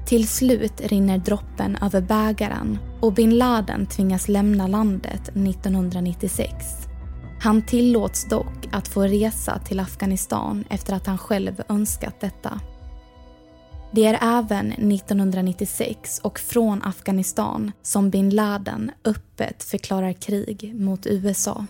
Till 0.07 0.27
slut 0.27 0.81
rinner 0.81 1.17
droppen 1.17 1.77
över 1.81 2.01
bägaren 2.01 2.77
och 3.01 3.13
bin 3.13 3.37
Laden 3.37 3.85
tvingas 3.85 4.27
lämna 4.27 4.67
landet 4.67 5.21
1996. 5.29 6.84
Han 7.45 7.61
tillåts 7.61 8.25
dock 8.29 8.67
att 8.71 8.87
få 8.87 9.03
resa 9.03 9.59
till 9.59 9.79
Afghanistan 9.79 10.63
efter 10.69 10.93
att 10.93 11.07
han 11.07 11.17
själv 11.17 11.61
önskat 11.69 12.19
detta. 12.19 12.59
Det 13.91 14.05
är 14.05 14.39
även 14.39 14.71
1996 14.71 16.19
och 16.23 16.39
från 16.39 16.83
Afghanistan 16.83 17.71
som 17.81 18.09
bin 18.09 18.29
Laden 18.29 18.91
öppet 19.03 19.63
förklarar 19.63 20.13
krig 20.13 20.75
mot 20.75 21.07
USA. 21.07 21.65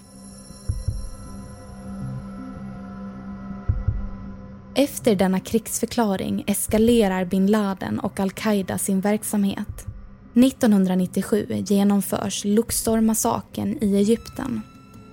Efter 4.75 5.15
denna 5.15 5.39
krigsförklaring 5.39 6.43
eskalerar 6.47 7.25
bin 7.25 7.47
Laden 7.47 7.99
och 7.99 8.19
al-Qaida 8.19 8.77
sin 8.77 9.01
verksamhet. 9.01 9.85
1997 10.33 11.63
genomförs 11.67 12.45
Luxor-massakern 12.45 13.77
i 13.81 13.95
Egypten 13.95 14.61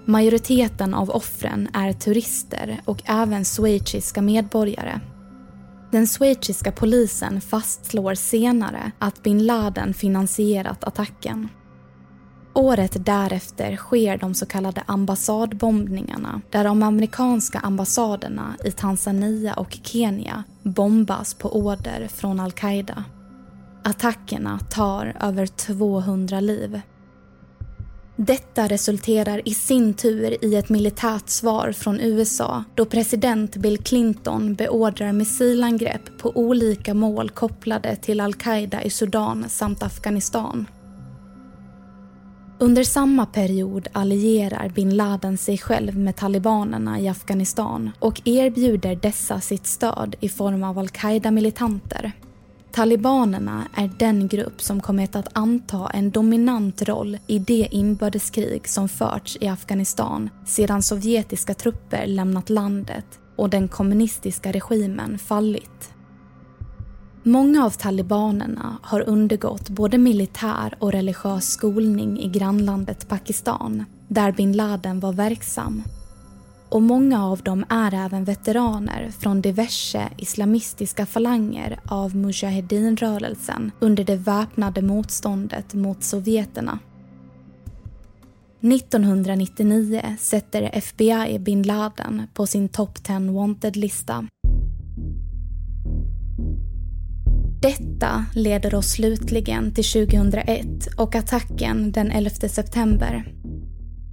Majoriteten 0.05 0.95
av 0.95 1.11
offren 1.11 1.69
är 1.73 1.93
turister 1.93 2.81
och 2.85 3.03
även 3.05 3.45
schweiziska 3.45 4.23
medborgare. 4.23 5.01
Den 5.91 6.07
schweiziska 6.07 6.73
polisen 6.73 7.41
fastslår 7.41 8.15
senare 8.15 8.93
att 8.99 9.23
bin 9.23 9.47
Laden 9.47 9.95
finansierat 9.95 10.85
attacken. 10.85 11.49
Året 12.55 13.07
därefter 13.07 13.77
sker 13.77 14.19
de 14.19 14.35
så 14.35 14.47
kallade 14.47 14.83
ambassadbombningarna 14.87 16.41
där 16.51 16.65
de 16.65 16.83
amerikanska 16.83 17.59
ambassaderna 17.59 18.57
i 18.65 18.71
Tanzania 18.71 19.55
och 19.55 19.79
Kenya 19.83 20.45
bombas 20.63 21.35
på 21.35 21.57
order 21.57 22.09
från 22.09 22.41
al-Qaida. 22.41 23.05
Attackerna 23.85 24.59
tar 24.59 25.17
över 25.21 25.47
200 25.47 26.41
liv. 26.41 26.81
Detta 28.17 28.69
resulterar 28.69 29.49
i 29.49 29.55
sin 29.55 29.95
tur 29.95 30.45
i 30.45 30.55
ett 30.55 30.69
militärt 30.69 31.29
svar 31.29 31.73
från 31.73 32.01
USA 32.01 32.65
då 32.75 32.85
president 32.85 33.57
Bill 33.57 33.79
Clinton 33.79 34.55
beordrar 34.55 35.13
missilangrepp 35.13 36.19
på 36.19 36.33
olika 36.35 36.95
mål 36.95 37.31
kopplade 37.31 37.97
till 37.97 38.21
al-Qaida 38.21 38.83
i 38.83 38.91
Sudan 38.91 39.45
samt 39.49 39.83
Afghanistan. 39.83 40.67
Under 42.59 42.85
samma 42.85 43.27
period 43.27 43.89
allierar 43.93 44.69
bin 44.69 44.97
Laden 44.97 45.39
sig 45.39 45.59
själv 45.59 45.99
med 45.99 46.17
talibanerna 46.17 47.01
i 47.01 47.09
Afghanistan 47.09 47.91
och 47.99 48.21
erbjuder 48.25 48.97
dessa 48.97 49.41
sitt 49.41 49.67
stöd 49.67 50.17
i 50.21 50.29
form 50.29 50.65
av 50.65 50.79
al-Qaida-militanter. 50.79 52.13
Talibanerna 52.73 53.69
är 53.75 53.91
den 53.99 54.29
grupp 54.29 54.63
som 54.63 54.81
kommit 54.81 55.17
att 55.17 55.29
anta 55.33 55.91
en 55.91 56.11
dominant 56.11 56.83
roll 56.83 57.19
i 57.27 57.39
det 57.39 57.69
inbördeskrig 57.71 58.69
som 58.69 58.89
förts 58.89 59.39
i 59.41 59.49
Afghanistan 59.49 60.31
sedan 60.47 60.83
sovjetiska 60.83 61.55
trupper 61.55 62.07
lämnat 62.07 62.51
landet 62.51 63.05
och 63.37 63.51
den 63.51 63.69
kommunistiska 63.69 64.53
regimen 64.53 65.19
fallit. 65.19 65.93
Många 67.23 67.65
av 67.65 67.71
talibanerna 67.71 68.79
har 68.83 69.01
undergått 69.09 69.69
både 69.69 69.99
militär 69.99 70.75
och 70.79 70.93
religiös 70.93 71.47
skolning 71.47 72.21
i 72.21 72.29
grannlandet 72.29 73.09
Pakistan 73.09 73.85
där 74.09 74.33
bin 74.33 74.53
Laden 74.53 75.01
var 75.01 75.13
verksam 75.13 75.83
och 76.73 76.83
många 76.83 77.25
av 77.25 77.43
dem 77.43 77.65
är 77.69 77.95
även 77.95 78.25
veteraner 78.25 79.11
från 79.19 79.41
diverse 79.41 80.09
islamistiska 80.17 81.07
falanger 81.07 81.81
av 81.85 82.17
Mujahedin-rörelsen 82.17 83.71
under 83.81 84.05
det 84.05 84.17
väpnade 84.17 84.83
motståndet 84.83 85.75
mot 85.75 86.03
sovjeterna. 86.03 86.79
1999 88.61 90.17
sätter 90.19 90.71
FBI 90.73 91.39
bin 91.39 91.63
Laden 91.63 92.23
på 92.35 92.47
sin 92.47 92.69
Top 92.69 93.03
10 93.03 93.19
Wanted-lista. 93.19 94.27
Detta 97.63 98.25
leder 98.35 98.75
oss 98.75 98.93
slutligen 98.93 99.75
till 99.75 99.85
2001 99.85 100.67
och 100.97 101.15
attacken 101.15 101.93
den 101.93 102.11
11 102.11 102.31
september 102.31 103.33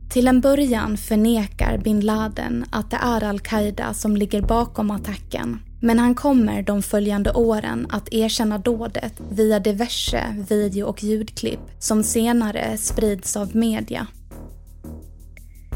till 0.09 0.27
en 0.27 0.41
början 0.41 0.97
förnekar 0.97 1.77
bin 1.77 1.99
Laden 2.01 2.65
att 2.69 2.91
det 2.91 2.97
är 3.01 3.23
al-Qaida 3.23 3.93
som 3.93 4.17
ligger 4.17 4.41
bakom 4.41 4.91
attacken. 4.91 5.59
Men 5.81 5.99
han 5.99 6.15
kommer 6.15 6.61
de 6.61 6.81
följande 6.81 7.31
åren 7.31 7.87
att 7.89 8.13
erkänna 8.13 8.57
dådet 8.57 9.13
via 9.29 9.59
diverse 9.59 10.45
video 10.49 10.87
och 10.87 11.03
ljudklipp 11.03 11.59
som 11.79 12.03
senare 12.03 12.77
sprids 12.77 13.37
av 13.37 13.55
media. 13.55 14.07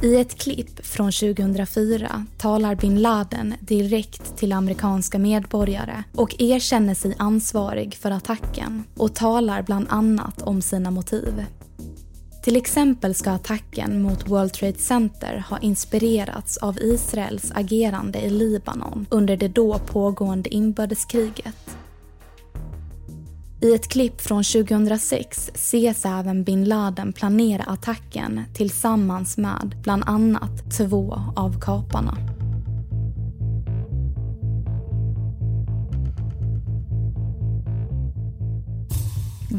I 0.04 0.16
ett 0.16 0.36
klipp 0.38 0.86
från 0.86 1.12
2004 1.12 2.26
talar 2.38 2.76
bin 2.76 3.02
Laden 3.02 3.54
direkt 3.60 4.38
till 4.38 4.54
amerikanska 4.54 5.20
medborgare 5.20 6.04
och 6.16 6.36
erkänner 6.42 6.94
sig 6.94 7.16
ansvarig 7.20 7.96
för 7.96 8.12
attacken 8.12 8.84
och 8.98 9.16
talar 9.16 9.62
bland 9.62 9.88
annat 9.90 10.42
om 10.42 10.62
sina 10.62 10.92
motiv. 10.92 11.46
Till 12.44 12.56
exempel 12.56 13.16
ska 13.16 13.32
attacken 13.32 14.02
mot 14.02 14.30
World 14.30 14.54
Trade 14.54 14.78
Center 14.78 15.46
ha 15.50 15.60
inspirerats 15.60 16.58
av 16.58 16.80
Israels 16.80 17.52
agerande 17.56 18.20
i 18.20 18.30
Libanon 18.30 19.06
under 19.10 19.38
det 19.38 19.48
då 19.48 19.80
pågående 19.80 20.54
inbördeskriget. 20.54 21.78
I 23.62 23.74
ett 23.74 23.88
klipp 23.88 24.22
från 24.22 24.44
2006 24.44 25.52
ses 25.54 26.06
även 26.06 26.44
bin 26.44 26.66
Laden 26.66 27.14
planera 27.14 27.64
attacken 27.64 28.42
tillsammans 28.54 29.38
med 29.38 29.76
bland 29.84 30.04
annat 30.06 30.78
två 30.78 31.22
av 31.36 31.60
kaparna. 31.62 32.33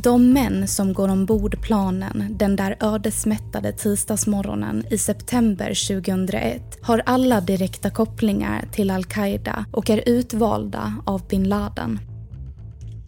De 0.03 0.33
män 0.33 0.69
som 0.69 0.93
går 0.93 1.09
ombord 1.09 1.61
planen 1.63 2.27
den 2.39 2.57
där 2.57 2.77
ödesmättade 2.81 3.73
tisdagsmorgonen 3.73 4.85
i 4.91 4.99
september 4.99 5.67
2001 5.89 6.63
har 6.83 7.03
alla 7.07 7.41
direkta 7.41 7.91
kopplingar 7.91 8.65
till 8.73 8.91
al-Qaida 8.91 9.65
och 9.73 9.91
är 9.91 10.03
utvalda 10.07 10.95
av 11.05 11.29
bin 11.29 11.49
Laden. 11.49 11.99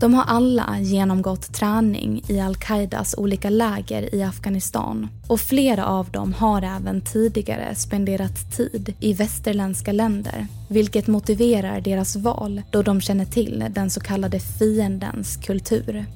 De 0.01 0.15
har 0.15 0.25
alla 0.25 0.81
genomgått 0.81 1.55
träning 1.55 2.23
i 2.29 2.41
al-Qaidas 2.41 3.15
olika 3.19 3.51
läger 3.51 4.15
i 4.15 4.23
Afghanistan 4.23 5.09
och 5.29 5.41
flera 5.41 5.87
av 5.87 6.11
dem 6.11 6.33
har 6.33 6.63
även 6.63 7.01
tidigare 7.01 7.75
spenderat 7.75 8.57
tid 8.57 8.95
i 9.01 9.13
västerländska 9.13 9.93
länder 9.93 10.47
vilket 10.69 11.07
motiverar 11.07 11.81
deras 11.81 12.17
val 12.17 12.63
då 12.71 12.83
de 12.83 13.01
känner 13.01 13.25
till 13.25 13.65
den 13.71 13.91
så 13.91 14.01
kallade 14.01 14.41
fiendens 14.41 15.37
kultur. 15.37 16.07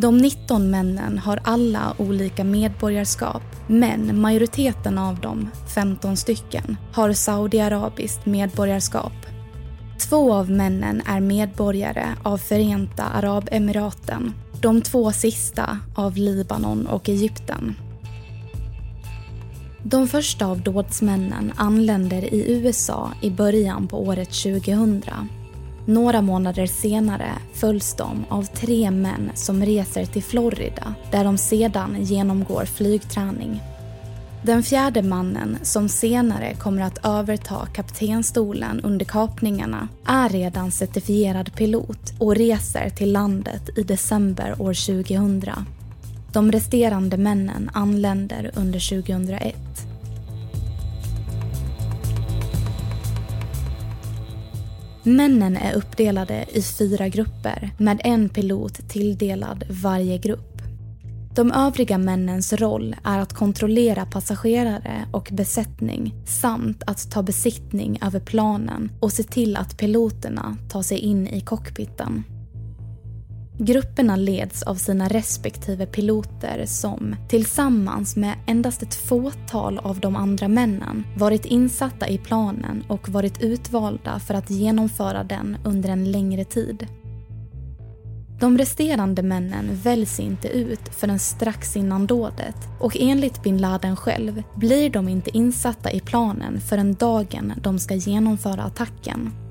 De 0.00 0.18
19 0.18 0.70
männen 0.70 1.18
har 1.18 1.40
alla 1.44 1.94
olika 1.98 2.44
medborgarskap 2.44 3.42
men 3.66 4.20
majoriteten 4.20 4.98
av 4.98 5.20
dem, 5.20 5.50
15 5.74 6.16
stycken, 6.16 6.76
har 6.92 7.12
saudiarabiskt 7.12 8.26
medborgarskap. 8.26 9.12
Två 10.08 10.34
av 10.34 10.50
männen 10.50 11.02
är 11.06 11.20
medborgare 11.20 12.06
av 12.22 12.38
Förenta 12.38 13.04
Arabemiraten. 13.04 14.34
De 14.60 14.82
två 14.82 15.12
sista 15.12 15.78
av 15.94 16.16
Libanon 16.16 16.86
och 16.86 17.08
Egypten. 17.08 17.74
De 19.82 20.08
första 20.08 20.46
av 20.46 20.60
dådsmännen 20.60 21.52
anländer 21.56 22.34
i 22.34 22.52
USA 22.52 23.10
i 23.22 23.30
början 23.30 23.88
på 23.88 24.02
året 24.02 24.28
2000 24.42 25.02
några 25.86 26.22
månader 26.22 26.66
senare 26.66 27.32
följs 27.54 27.94
de 27.94 28.24
av 28.28 28.42
tre 28.42 28.90
män 28.90 29.30
som 29.34 29.64
reser 29.64 30.04
till 30.04 30.22
Florida 30.22 30.94
där 31.10 31.24
de 31.24 31.38
sedan 31.38 31.96
genomgår 32.00 32.64
flygträning. 32.64 33.60
Den 34.42 34.62
fjärde 34.62 35.02
mannen, 35.02 35.58
som 35.62 35.88
senare 35.88 36.54
kommer 36.54 36.82
att 36.82 37.06
överta 37.06 37.66
kaptenstolen 37.74 38.80
under 38.80 39.04
kapningarna, 39.04 39.88
är 40.04 40.28
redan 40.28 40.70
certifierad 40.70 41.54
pilot 41.54 42.12
och 42.18 42.36
reser 42.36 42.90
till 42.90 43.12
landet 43.12 43.78
i 43.78 43.82
december 43.82 44.62
år 44.62 45.04
2000. 45.04 45.52
De 46.32 46.52
resterande 46.52 47.16
männen 47.16 47.70
anländer 47.74 48.50
under 48.54 49.02
2001. 49.02 49.85
Männen 55.06 55.56
är 55.56 55.74
uppdelade 55.74 56.46
i 56.48 56.62
fyra 56.62 57.08
grupper 57.08 57.70
med 57.78 58.00
en 58.04 58.28
pilot 58.28 58.88
tilldelad 58.88 59.64
varje 59.70 60.18
grupp. 60.18 60.62
De 61.34 61.52
övriga 61.52 61.98
männens 61.98 62.52
roll 62.52 62.96
är 63.04 63.18
att 63.18 63.32
kontrollera 63.32 64.06
passagerare 64.06 65.06
och 65.12 65.28
besättning 65.32 66.14
samt 66.26 66.82
att 66.86 67.10
ta 67.10 67.22
besittning 67.22 67.98
över 68.02 68.20
planen 68.20 68.92
och 69.00 69.12
se 69.12 69.22
till 69.22 69.56
att 69.56 69.78
piloterna 69.78 70.56
tar 70.68 70.82
sig 70.82 70.98
in 70.98 71.28
i 71.28 71.40
cockpiten. 71.40 72.24
Grupperna 73.58 74.16
leds 74.16 74.62
av 74.62 74.74
sina 74.74 75.08
respektive 75.08 75.86
piloter 75.86 76.66
som, 76.66 77.16
tillsammans 77.28 78.16
med 78.16 78.34
endast 78.46 78.82
ett 78.82 78.94
fåtal 78.94 79.78
av 79.78 80.00
de 80.00 80.16
andra 80.16 80.48
männen, 80.48 81.06
varit 81.16 81.44
insatta 81.44 82.08
i 82.08 82.18
planen 82.18 82.84
och 82.88 83.08
varit 83.08 83.42
utvalda 83.42 84.18
för 84.18 84.34
att 84.34 84.50
genomföra 84.50 85.24
den 85.24 85.56
under 85.64 85.88
en 85.88 86.12
längre 86.12 86.44
tid. 86.44 86.86
De 88.40 88.58
resterande 88.58 89.22
männen 89.22 89.70
väljs 89.82 90.20
inte 90.20 90.48
ut 90.48 90.88
förrän 90.90 91.18
strax 91.18 91.76
innan 91.76 92.06
dådet 92.06 92.56
och 92.80 92.96
enligt 93.00 93.42
bin 93.42 93.58
Laden 93.58 93.96
själv 93.96 94.42
blir 94.56 94.90
de 94.90 95.08
inte 95.08 95.36
insatta 95.36 95.90
i 95.90 96.00
planen 96.00 96.60
förrän 96.60 96.94
dagen 96.94 97.52
de 97.62 97.78
ska 97.78 97.94
genomföra 97.94 98.62
attacken. 98.62 99.45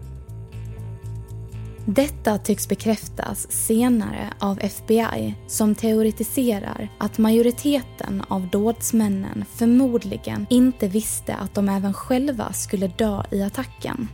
Detta 1.87 2.37
tycks 2.37 2.69
bekräftas 2.69 3.51
senare 3.51 4.33
av 4.39 4.59
FBI 4.61 5.35
som 5.47 5.75
teoretiserar 5.75 6.89
att 6.97 7.17
majoriteten 7.17 8.23
av 8.27 8.47
dådsmännen 8.47 9.45
förmodligen 9.55 10.45
inte 10.49 10.87
visste 10.87 11.35
att 11.35 11.53
de 11.53 11.69
även 11.69 11.93
själva 11.93 12.53
skulle 12.53 12.87
dö 12.87 13.23
i 13.31 13.43
attacken. 13.43 14.07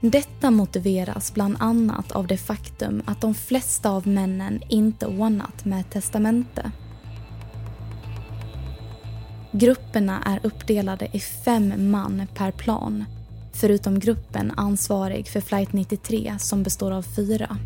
Detta 0.00 0.50
motiveras 0.50 1.34
bland 1.34 1.56
annat 1.58 2.12
av 2.12 2.26
det 2.26 2.38
faktum 2.38 3.02
att 3.06 3.20
de 3.20 3.34
flesta 3.34 3.90
av 3.90 4.06
männen 4.06 4.62
inte 4.68 5.06
ordnat 5.06 5.64
med 5.64 5.80
ett 5.80 5.90
testamente. 5.90 6.70
Grupperna 9.52 10.22
är 10.26 10.40
uppdelade 10.42 11.08
i 11.12 11.20
fem 11.20 11.90
man 11.90 12.26
per 12.34 12.50
plan 12.50 13.04
förutom 13.60 13.98
gruppen 13.98 14.52
ansvarig 14.56 15.28
för 15.28 15.40
flight 15.40 15.72
93 15.72 16.34
som 16.38 16.62
består 16.62 16.90
av 16.90 17.02
fyra. 17.02 17.56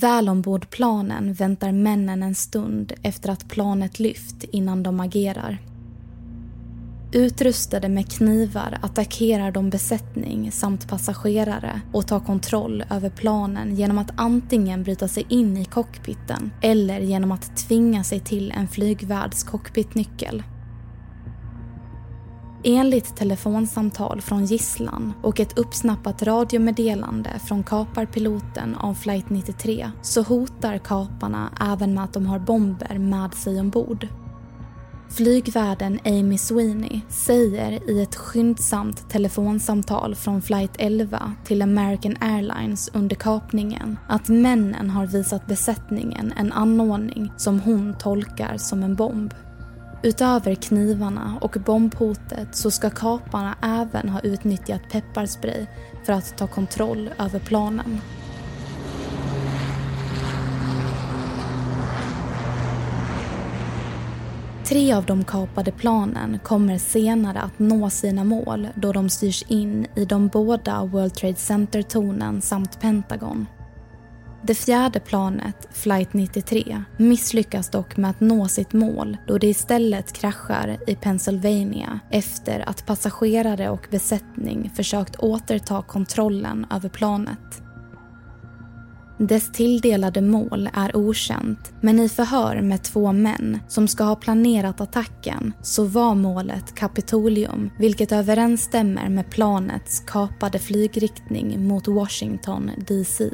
Väl 0.00 0.28
ombord 0.28 0.70
planen 0.70 1.34
väntar 1.34 1.72
männen 1.72 2.22
en 2.22 2.34
stund 2.34 2.92
efter 3.02 3.30
att 3.30 3.48
planet 3.48 3.98
lyft 4.00 4.44
innan 4.44 4.82
de 4.82 5.00
agerar. 5.00 5.58
Utrustade 7.14 7.88
med 7.88 8.12
knivar 8.12 8.78
attackerar 8.82 9.50
de 9.50 9.70
besättning 9.70 10.52
samt 10.52 10.88
passagerare 10.88 11.80
och 11.92 12.06
tar 12.06 12.20
kontroll 12.20 12.84
över 12.90 13.10
planen 13.10 13.76
genom 13.76 13.98
att 13.98 14.10
antingen 14.16 14.82
bryta 14.82 15.08
sig 15.08 15.26
in 15.28 15.56
i 15.56 15.64
cockpiten 15.64 16.52
eller 16.62 17.00
genom 17.00 17.32
att 17.32 17.56
tvinga 17.56 18.04
sig 18.04 18.20
till 18.20 18.52
en 18.56 18.68
flygvärds 18.68 19.42
cockpitnyckel. 19.42 20.42
Enligt 22.64 23.16
telefonsamtal 23.16 24.20
från 24.20 24.44
gisslan 24.44 25.12
och 25.22 25.40
ett 25.40 25.58
uppsnappat 25.58 26.22
radiomeddelande 26.22 27.30
från 27.48 27.62
kaparpiloten 27.62 28.74
av 28.74 28.94
flight 28.94 29.30
93 29.30 29.90
så 30.02 30.22
hotar 30.22 30.78
kaparna 30.78 31.50
även 31.72 31.94
med 31.94 32.04
att 32.04 32.12
de 32.12 32.26
har 32.26 32.38
bomber 32.38 32.98
med 32.98 33.34
sig 33.34 33.60
ombord. 33.60 34.08
Flygvärden 35.14 36.00
Amy 36.04 36.38
Sweeney 36.38 37.00
säger 37.08 37.90
i 37.90 38.02
ett 38.02 38.14
skyndsamt 38.14 39.10
telefonsamtal 39.10 40.14
från 40.14 40.42
flight 40.42 40.70
11 40.78 41.32
till 41.44 41.62
American 41.62 42.16
Airlines 42.20 42.90
under 42.92 43.16
kapningen 43.16 43.98
att 44.08 44.28
männen 44.28 44.90
har 44.90 45.06
visat 45.06 45.46
besättningen 45.46 46.32
en 46.36 46.52
anordning 46.52 47.32
som 47.36 47.60
hon 47.60 47.94
tolkar 47.98 48.56
som 48.56 48.82
en 48.82 48.94
bomb. 48.94 49.34
Utöver 50.02 50.54
knivarna 50.54 51.38
och 51.40 51.56
bombhotet 51.66 52.56
så 52.56 52.70
ska 52.70 52.90
kaparna 52.90 53.56
även 53.62 54.08
ha 54.08 54.20
utnyttjat 54.20 54.82
pepparspray 54.92 55.66
för 56.04 56.12
att 56.12 56.38
ta 56.38 56.46
kontroll 56.46 57.10
över 57.18 57.38
planen. 57.38 58.00
Tre 64.72 64.92
av 64.92 65.06
de 65.06 65.24
kapade 65.24 65.72
planen 65.72 66.38
kommer 66.38 66.78
senare 66.78 67.40
att 67.40 67.58
nå 67.58 67.90
sina 67.90 68.24
mål 68.24 68.68
då 68.74 68.92
de 68.92 69.08
styrs 69.08 69.44
in 69.48 69.86
i 69.96 70.04
de 70.04 70.28
båda 70.28 70.84
World 70.84 71.14
Trade 71.14 71.34
Center-tornen 71.34 72.42
samt 72.42 72.80
Pentagon. 72.80 73.46
Det 74.42 74.54
fjärde 74.54 75.00
planet, 75.00 75.68
flight 75.72 76.12
93, 76.12 76.82
misslyckas 76.96 77.70
dock 77.70 77.96
med 77.96 78.10
att 78.10 78.20
nå 78.20 78.48
sitt 78.48 78.72
mål 78.72 79.16
då 79.26 79.38
det 79.38 79.46
istället 79.46 80.12
kraschar 80.12 80.78
i 80.86 80.94
Pennsylvania 80.94 82.00
efter 82.10 82.68
att 82.68 82.86
passagerare 82.86 83.70
och 83.70 83.86
besättning 83.90 84.70
försökt 84.76 85.16
återta 85.16 85.82
kontrollen 85.82 86.66
över 86.70 86.88
planet. 86.88 87.62
Dess 89.26 89.52
tilldelade 89.52 90.20
mål 90.20 90.70
är 90.74 90.96
okänt 90.96 91.72
men 91.80 91.98
i 92.00 92.08
förhör 92.08 92.60
med 92.60 92.82
två 92.82 93.12
män 93.12 93.58
som 93.68 93.88
ska 93.88 94.04
ha 94.04 94.16
planerat 94.16 94.80
attacken 94.80 95.52
så 95.62 95.84
var 95.84 96.14
målet 96.14 96.74
Kapitolium 96.74 97.70
vilket 97.78 98.12
överensstämmer 98.12 99.08
med 99.08 99.30
planets 99.30 100.00
kapade 100.00 100.58
flygriktning 100.58 101.66
mot 101.66 101.88
Washington 101.88 102.70
DC. 102.88 103.30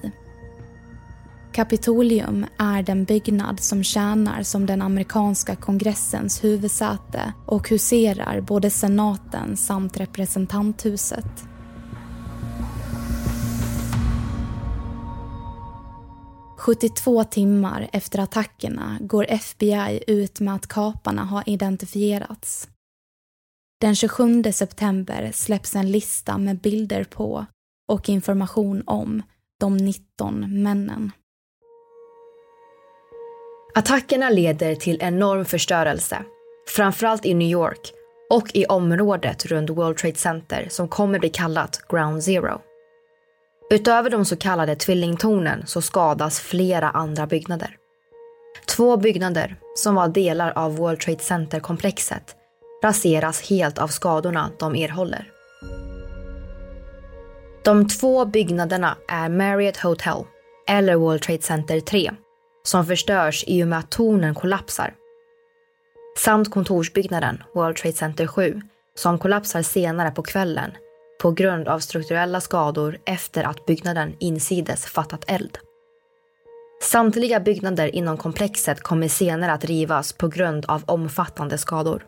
Kapitolium 1.52 2.46
är 2.58 2.82
den 2.82 3.04
byggnad 3.04 3.60
som 3.60 3.84
tjänar 3.84 4.42
som 4.42 4.66
den 4.66 4.82
amerikanska 4.82 5.56
kongressens 5.56 6.44
huvudsäte 6.44 7.32
och 7.46 7.68
huserar 7.68 8.40
både 8.40 8.70
senaten 8.70 9.56
samt 9.56 9.96
representanthuset. 9.96 11.48
–72 16.58 17.24
timmar 17.24 17.88
efter 17.92 18.18
attackerna 18.18 18.98
går 19.00 19.26
FBI 19.28 20.04
ut 20.06 20.40
med 20.40 20.54
att 20.54 20.66
kaparna 20.66 21.24
har 21.24 21.48
identifierats. 21.48 22.68
Den 23.80 23.94
27 23.94 24.42
september 24.52 25.30
släpps 25.34 25.76
en 25.76 25.90
lista 25.90 26.38
med 26.38 26.60
bilder 26.60 27.04
på 27.04 27.46
och 27.88 28.08
information 28.08 28.82
om 28.86 29.22
de 29.60 29.76
19 29.76 30.62
männen. 30.62 31.12
Attackerna 33.74 34.30
leder 34.30 34.74
till 34.74 34.98
enorm 35.00 35.44
förstörelse, 35.44 36.24
framförallt 36.76 37.26
i 37.26 37.34
New 37.34 37.48
York 37.48 37.92
och 38.30 38.50
i 38.54 38.66
området 38.66 39.46
runt 39.46 39.70
World 39.70 39.96
Trade 39.96 40.16
Center 40.16 40.66
som 40.70 40.88
kommer 40.88 41.18
bli 41.18 41.28
kallat 41.28 41.80
Ground 41.88 42.24
Zero. 42.24 42.60
Utöver 43.70 44.10
de 44.10 44.24
så 44.24 44.36
kallade 44.36 44.76
tvillingtornen 44.76 45.66
så 45.66 45.82
skadas 45.82 46.40
flera 46.40 46.90
andra 46.90 47.26
byggnader. 47.26 47.76
Två 48.66 48.96
byggnader, 48.96 49.56
som 49.74 49.94
var 49.94 50.08
delar 50.08 50.52
av 50.56 50.76
World 50.76 51.00
Trade 51.00 51.18
Center-komplexet, 51.18 52.36
raseras 52.82 53.50
helt 53.50 53.78
av 53.78 53.88
skadorna 53.88 54.50
de 54.58 54.74
erhåller. 54.74 55.30
De 57.64 57.88
två 57.88 58.24
byggnaderna 58.24 58.96
är 59.08 59.28
Marriott 59.28 59.76
Hotel, 59.76 60.24
eller 60.68 60.96
World 60.96 61.22
Trade 61.22 61.42
Center 61.42 61.80
3, 61.80 62.10
som 62.62 62.86
förstörs 62.86 63.44
i 63.46 63.64
och 63.64 63.68
med 63.68 63.78
att 63.78 63.90
tornen 63.90 64.34
kollapsar. 64.34 64.94
Samt 66.18 66.50
kontorsbyggnaden 66.50 67.42
World 67.54 67.76
Trade 67.76 67.96
Center 67.96 68.26
7 68.26 68.60
som 68.94 69.18
kollapsar 69.18 69.62
senare 69.62 70.10
på 70.10 70.22
kvällen 70.22 70.70
på 71.22 71.30
grund 71.30 71.68
av 71.68 71.78
strukturella 71.78 72.40
skador 72.40 72.98
efter 73.04 73.44
att 73.44 73.66
byggnaden 73.66 74.14
insides 74.18 74.86
fattat 74.86 75.24
eld. 75.26 75.58
Samtliga 76.82 77.40
byggnader 77.40 77.94
inom 77.94 78.16
komplexet 78.16 78.80
kommer 78.80 79.08
senare 79.08 79.52
att 79.52 79.64
rivas 79.64 80.12
på 80.12 80.28
grund 80.28 80.64
av 80.68 80.82
omfattande 80.86 81.58
skador. 81.58 82.06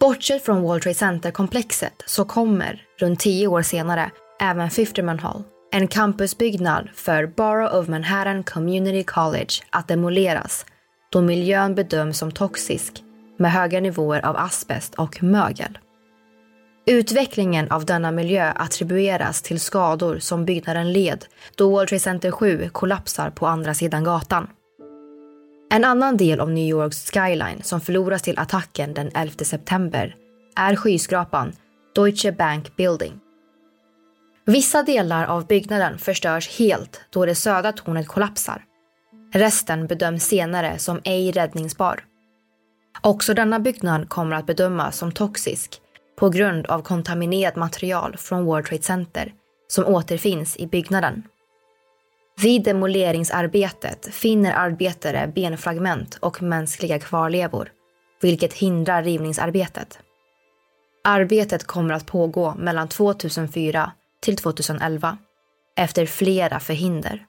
Bortsett 0.00 0.44
från 0.44 0.62
World 0.62 0.82
Trade 0.82 0.94
Center-komplexet 0.94 2.02
så 2.06 2.24
kommer, 2.24 2.82
runt 2.98 3.20
tio 3.20 3.46
år 3.46 3.62
senare, 3.62 4.10
även 4.40 4.70
Fifterman 4.70 5.18
Hall 5.18 5.44
en 5.72 5.88
campusbyggnad 5.88 6.88
för 6.94 7.26
Borough 7.26 7.76
of 7.76 7.88
Manhattan 7.88 8.42
Community 8.42 9.04
College 9.04 9.50
att 9.70 9.88
demoleras 9.88 10.66
då 11.12 11.20
miljön 11.20 11.74
bedöms 11.74 12.18
som 12.18 12.32
toxisk 12.32 13.02
med 13.40 13.52
höga 13.52 13.80
nivåer 13.80 14.26
av 14.26 14.36
asbest 14.36 14.94
och 14.94 15.22
mögel. 15.22 15.78
Utvecklingen 16.86 17.70
av 17.70 17.84
denna 17.84 18.10
miljö 18.10 18.52
attribueras 18.56 19.42
till 19.42 19.60
skador 19.60 20.18
som 20.18 20.44
byggnaden 20.44 20.92
led 20.92 21.24
då 21.54 21.70
World 21.70 21.88
Trade 21.88 22.00
Center 22.00 22.30
7 22.30 22.68
kollapsar 22.72 23.30
på 23.30 23.46
andra 23.46 23.74
sidan 23.74 24.04
gatan. 24.04 24.48
En 25.72 25.84
annan 25.84 26.16
del 26.16 26.40
av 26.40 26.50
New 26.50 26.68
Yorks 26.68 27.10
skyline 27.10 27.62
som 27.62 27.80
förloras 27.80 28.22
till 28.22 28.38
attacken 28.38 28.94
den 28.94 29.10
11 29.14 29.34
september 29.44 30.16
är 30.56 30.76
skyskrapan 30.76 31.52
Deutsche 31.94 32.32
Bank 32.32 32.76
Building 32.76 33.20
Vissa 34.50 34.82
delar 34.82 35.26
av 35.26 35.46
byggnaden 35.46 35.98
förstörs 35.98 36.58
helt 36.58 37.00
då 37.10 37.26
det 37.26 37.34
södra 37.34 37.72
tornet 37.72 38.08
kollapsar. 38.08 38.64
Resten 39.34 39.86
bedöms 39.86 40.24
senare 40.24 40.78
som 40.78 41.00
ej 41.04 41.32
räddningsbar. 41.32 42.04
Också 43.02 43.34
denna 43.34 43.58
byggnad 43.58 44.08
kommer 44.08 44.36
att 44.36 44.46
bedömas 44.46 44.96
som 44.96 45.12
toxisk 45.12 45.80
på 46.18 46.28
grund 46.28 46.66
av 46.66 46.82
kontaminerat 46.82 47.56
material 47.56 48.16
från 48.16 48.44
World 48.44 48.66
Trade 48.66 48.82
Center 48.82 49.32
som 49.68 49.84
återfinns 49.84 50.56
i 50.56 50.66
byggnaden. 50.66 51.22
Vid 52.42 52.64
demoleringsarbetet 52.64 54.08
finner 54.14 54.52
arbetare 54.52 55.32
benfragment 55.34 56.18
och 56.20 56.42
mänskliga 56.42 56.98
kvarlevor, 56.98 57.72
vilket 58.20 58.52
hindrar 58.52 59.02
rivningsarbetet. 59.02 59.98
Arbetet 61.04 61.64
kommer 61.64 61.94
att 61.94 62.06
pågå 62.06 62.54
mellan 62.58 62.88
2004 62.88 63.92
till 64.20 64.36
2011 64.36 65.18
efter 65.76 66.06
flera 66.06 66.60
förhinder. 66.60 67.26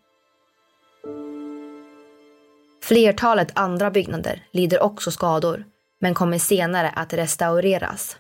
Flertalet 2.84 3.52
andra 3.54 3.91
byggnader 3.91 4.44
lider 4.52 4.84
också 4.84 5.12
skador 5.12 5.63
men 6.00 6.13
kommer 6.13 6.38
senare 6.38 6.89
att 6.89 7.13
restaureras. 7.13 8.17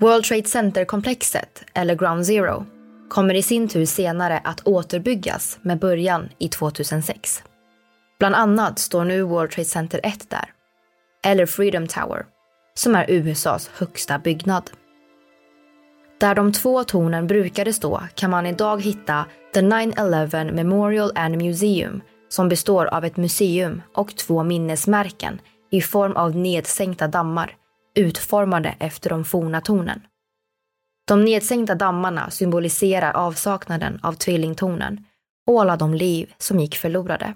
World 0.00 0.24
Trade 0.24 0.48
Center-komplexet, 0.48 1.64
eller 1.74 1.94
Ground 1.94 2.26
Zero, 2.26 2.66
kommer 3.08 3.34
i 3.34 3.42
sin 3.42 3.68
tur 3.68 3.86
senare 3.86 4.40
att 4.44 4.66
återbyggas 4.66 5.58
med 5.62 5.78
början 5.78 6.28
i 6.38 6.48
2006. 6.48 7.42
Bland 8.18 8.34
annat 8.34 8.78
står 8.78 9.04
nu 9.04 9.22
World 9.22 9.50
Trade 9.50 9.68
Center 9.68 10.00
1 10.02 10.30
där, 10.30 10.52
eller 11.24 11.46
Freedom 11.46 11.86
Tower, 11.86 12.26
som 12.74 12.94
är 12.94 13.10
USAs 13.10 13.70
högsta 13.74 14.18
byggnad. 14.18 14.70
Där 16.20 16.34
de 16.34 16.52
två 16.52 16.84
tornen 16.84 17.26
brukade 17.26 17.72
stå 17.72 18.02
kan 18.14 18.30
man 18.30 18.46
idag 18.46 18.82
hitta 18.82 19.26
The 19.54 19.60
9-11 19.60 20.52
Memorial 20.52 21.12
and 21.14 21.36
Museum 21.36 22.02
som 22.28 22.48
består 22.48 22.86
av 22.86 23.04
ett 23.04 23.16
museum 23.16 23.82
och 23.94 24.16
två 24.16 24.42
minnesmärken 24.42 25.40
i 25.70 25.80
form 25.80 26.12
av 26.12 26.36
nedsänkta 26.36 27.08
dammar 27.08 27.56
utformade 27.94 28.74
efter 28.78 29.10
de 29.10 29.24
forna 29.24 29.60
tornen. 29.60 30.00
De 31.08 31.24
nedsänkta 31.24 31.74
dammarna 31.74 32.30
symboliserar 32.30 33.12
avsaknaden 33.12 34.00
av 34.02 34.12
tvillingtornen 34.12 35.04
och 35.46 35.60
alla 35.60 35.76
de 35.76 35.94
liv 35.94 36.34
som 36.38 36.60
gick 36.60 36.76
förlorade. 36.76 37.34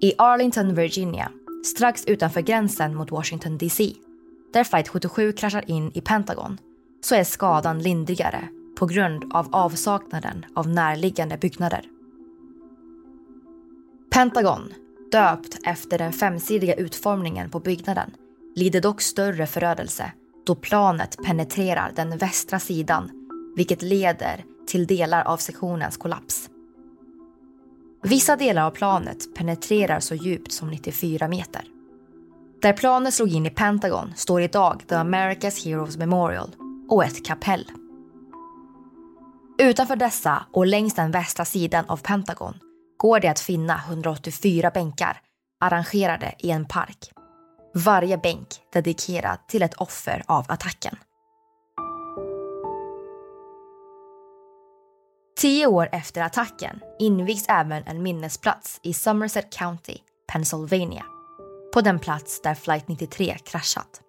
I 0.00 0.14
Arlington, 0.18 0.74
Virginia 0.74 1.30
strax 1.64 2.04
utanför 2.06 2.40
gränsen 2.40 2.94
mot 2.94 3.10
Washington 3.10 3.58
DC, 3.58 3.92
där 4.52 4.64
flight 4.64 4.88
77 4.88 5.32
kraschar 5.32 5.70
in 5.70 5.90
i 5.94 6.00
Pentagon, 6.00 6.58
så 7.06 7.14
är 7.14 7.24
skadan 7.24 7.78
lindrigare 7.78 8.48
på 8.78 8.86
grund 8.86 9.32
av 9.34 9.48
avsaknaden 9.54 10.46
av 10.54 10.68
närliggande 10.68 11.38
byggnader. 11.38 11.84
Pentagon, 14.10 14.72
döpt 15.12 15.58
efter 15.66 15.98
den 15.98 16.12
femsidiga 16.12 16.74
utformningen 16.74 17.50
på 17.50 17.60
byggnaden, 17.60 18.10
lider 18.54 18.80
dock 18.80 19.00
större 19.02 19.46
förödelse 19.46 20.12
då 20.46 20.54
planet 20.54 21.16
penetrerar 21.24 21.92
den 21.96 22.18
västra 22.18 22.58
sidan 22.58 23.10
vilket 23.56 23.82
leder 23.82 24.44
till 24.66 24.86
delar 24.86 25.24
av 25.24 25.36
sektionens 25.36 25.96
kollaps. 25.96 26.50
Vissa 28.02 28.36
delar 28.36 28.62
av 28.62 28.70
planet 28.70 29.34
penetrerar 29.34 30.00
så 30.00 30.14
djupt 30.14 30.52
som 30.52 30.70
94 30.70 31.28
meter. 31.28 31.64
Där 32.62 32.72
planet 32.72 33.14
slog 33.14 33.32
in 33.32 33.46
i 33.46 33.50
Pentagon 33.50 34.12
står 34.16 34.42
idag 34.42 34.82
The 34.86 34.94
America's 34.94 35.64
Heroes 35.64 35.96
Memorial 35.96 36.50
och 36.88 37.04
ett 37.04 37.24
kapell. 37.24 37.70
Utanför 39.58 39.96
dessa 39.96 40.46
och 40.52 40.66
längs 40.66 40.94
den 40.94 41.10
västra 41.10 41.44
sidan 41.44 41.84
av 41.88 41.96
Pentagon 41.96 42.54
går 42.96 43.20
det 43.20 43.28
att 43.28 43.40
finna 43.40 43.80
184 43.88 44.70
bänkar 44.70 45.20
arrangerade 45.60 46.34
i 46.38 46.50
en 46.50 46.66
park. 46.66 47.12
Varje 47.74 48.18
bänk 48.18 48.48
dedikerad 48.72 49.38
till 49.48 49.62
ett 49.62 49.74
offer 49.74 50.22
av 50.26 50.44
attacken. 50.48 50.96
Tio 55.40 55.66
år 55.66 55.88
efter 55.92 56.22
attacken 56.22 56.80
invigs 56.98 57.44
även 57.48 57.82
en 57.86 58.02
minnesplats 58.02 58.80
i 58.82 58.94
Somerset 58.94 59.52
County, 59.52 59.98
Pennsylvania. 60.32 61.04
På 61.74 61.80
den 61.80 61.98
plats 61.98 62.42
där 62.42 62.54
flight 62.54 62.88
93 62.88 63.36
kraschat. 63.44 64.00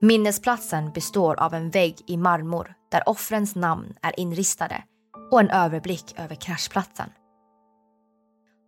Minnesplatsen 0.00 0.92
består 0.92 1.40
av 1.40 1.54
en 1.54 1.70
vägg 1.70 1.96
i 2.06 2.16
marmor 2.16 2.74
där 2.90 3.08
offrens 3.08 3.54
namn 3.54 3.94
är 4.02 4.20
inristade 4.20 4.82
och 5.30 5.40
en 5.40 5.50
överblick 5.50 6.14
över 6.18 6.34
kraschplatsen. 6.34 7.10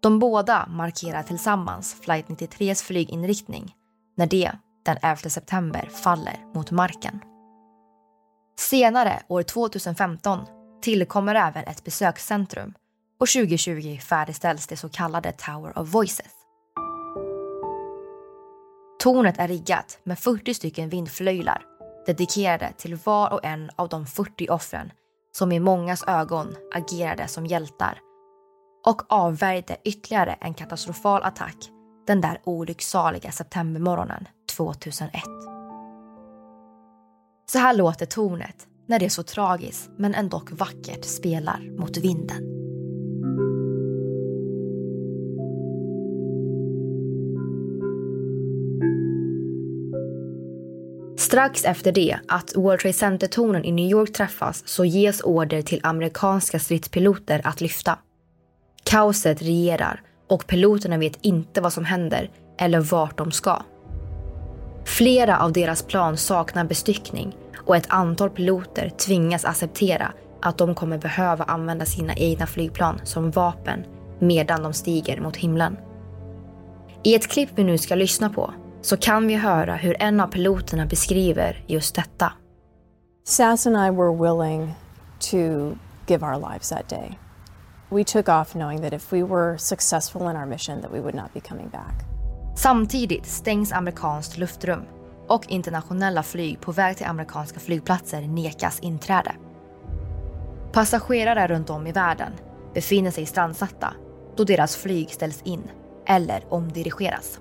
De 0.02 0.18
båda 0.18 0.66
markerar 0.66 1.22
tillsammans 1.22 1.94
flight 1.94 2.26
93s 2.26 2.84
flyginriktning 2.84 3.74
när 4.16 4.26
det 4.26 4.52
den 4.84 4.96
11 5.02 5.16
september 5.16 5.88
faller 5.92 6.36
mot 6.54 6.70
marken. 6.70 7.20
Senare, 8.58 9.22
år 9.28 9.42
2015, 9.42 10.46
tillkommer 10.82 11.34
även 11.34 11.64
ett 11.64 11.84
besökscentrum 11.84 12.74
och 13.20 13.28
2020 13.28 13.98
färdigställs 13.98 14.66
det 14.66 14.76
så 14.76 14.88
kallade 14.88 15.32
Tower 15.32 15.78
of 15.78 15.88
Voices. 15.88 16.37
Tornet 19.02 19.38
är 19.38 19.48
riggat 19.48 19.98
med 20.04 20.18
40 20.18 20.54
stycken 20.54 20.88
vindflöjlar 20.88 21.62
dedikerade 22.06 22.72
till 22.76 22.96
var 23.04 23.32
och 23.32 23.44
en 23.44 23.70
av 23.76 23.88
de 23.88 24.06
40 24.06 24.48
offren 24.50 24.92
som 25.32 25.52
i 25.52 25.60
mångas 25.60 26.04
ögon 26.06 26.56
agerade 26.74 27.28
som 27.28 27.46
hjältar 27.46 27.98
och 28.86 29.02
avvärjde 29.08 29.76
ytterligare 29.84 30.32
en 30.40 30.54
katastrofal 30.54 31.22
attack 31.22 31.56
den 32.06 32.20
där 32.20 32.40
olycksaliga 32.44 33.32
septembermorgonen 33.32 34.28
2001. 34.56 35.22
Så 37.52 37.58
här 37.58 37.74
låter 37.74 38.06
tornet 38.06 38.66
när 38.86 38.98
det 38.98 39.10
så 39.10 39.22
tragiskt 39.22 39.90
men 39.98 40.14
ändå 40.14 40.42
vackert 40.50 41.04
spelar 41.04 41.78
mot 41.80 41.96
vinden. 41.96 42.57
Strax 51.28 51.64
efter 51.64 51.92
det 51.92 52.18
att 52.28 52.56
World 52.56 52.80
Trade 52.80 52.92
Center-tornen 52.92 53.64
i 53.64 53.72
New 53.72 53.90
York 53.90 54.12
träffas 54.12 54.62
så 54.66 54.84
ges 54.84 55.20
order 55.20 55.62
till 55.62 55.80
amerikanska 55.82 56.58
stridspiloter 56.58 57.40
att 57.44 57.60
lyfta. 57.60 57.98
Kaoset 58.84 59.42
regerar 59.42 60.02
och 60.28 60.46
piloterna 60.46 60.98
vet 60.98 61.18
inte 61.20 61.60
vad 61.60 61.72
som 61.72 61.84
händer 61.84 62.30
eller 62.58 62.80
vart 62.80 63.18
de 63.18 63.32
ska. 63.32 63.62
Flera 64.84 65.38
av 65.38 65.52
deras 65.52 65.82
plan 65.82 66.16
saknar 66.16 66.64
bestyckning 66.64 67.36
och 67.56 67.76
ett 67.76 67.86
antal 67.88 68.30
piloter 68.30 68.90
tvingas 68.90 69.44
acceptera 69.44 70.12
att 70.42 70.58
de 70.58 70.74
kommer 70.74 70.98
behöva 70.98 71.44
använda 71.44 71.84
sina 71.84 72.14
egna 72.14 72.46
flygplan 72.46 73.00
som 73.04 73.30
vapen 73.30 73.84
medan 74.18 74.62
de 74.62 74.72
stiger 74.72 75.20
mot 75.20 75.36
himlen. 75.36 75.76
I 77.04 77.14
ett 77.14 77.28
klipp 77.28 77.50
vi 77.54 77.64
nu 77.64 77.78
ska 77.78 77.94
lyssna 77.94 78.30
på 78.30 78.54
så 78.88 78.96
kan 78.96 79.26
vi 79.26 79.36
höra 79.36 79.76
hur 79.76 79.96
en 80.02 80.20
av 80.20 80.26
piloterna 80.26 80.86
beskriver 80.86 81.64
just 81.66 81.94
detta. 81.94 82.32
Sass 83.24 83.66
and 83.66 83.76
I 83.76 83.90
were 83.90 84.16
willing 84.16 84.74
to 85.18 85.38
give 86.06 86.26
our 86.26 86.52
lives 86.52 86.68
that 86.68 86.88
day. 86.88 87.18
We 87.88 88.04
took 88.04 88.28
off 88.28 88.52
knowing 88.52 88.82
that 88.82 88.92
if 88.92 89.12
we 89.12 89.22
were 89.22 89.58
successful 89.58 90.22
in 90.22 90.36
our 90.36 90.46
mission 90.46 90.80
that 90.80 90.92
we 90.92 91.00
would 91.00 91.14
not 91.14 91.34
be 91.34 91.40
coming 91.40 91.68
back. 91.68 92.04
Samtidigt 92.56 93.26
stängs 93.26 93.72
amerikanskt 93.72 94.38
luftrum 94.38 94.82
och 95.26 95.46
internationella 95.48 96.22
flyg 96.22 96.60
på 96.60 96.72
väg 96.72 96.96
till 96.96 97.06
amerikanska 97.06 97.60
flygplatser 97.60 98.22
nekas 98.22 98.80
inträde. 98.80 99.32
Passagerare 100.72 101.46
runt 101.46 101.70
om 101.70 101.86
i 101.86 101.92
världen 101.92 102.32
befinner 102.74 103.10
sig 103.10 103.26
strandsatta 103.26 103.94
då 104.36 104.44
deras 104.44 104.76
flyg 104.76 105.10
ställs 105.10 105.42
in 105.42 105.62
eller 106.06 106.44
omdirigeras. 106.48 107.40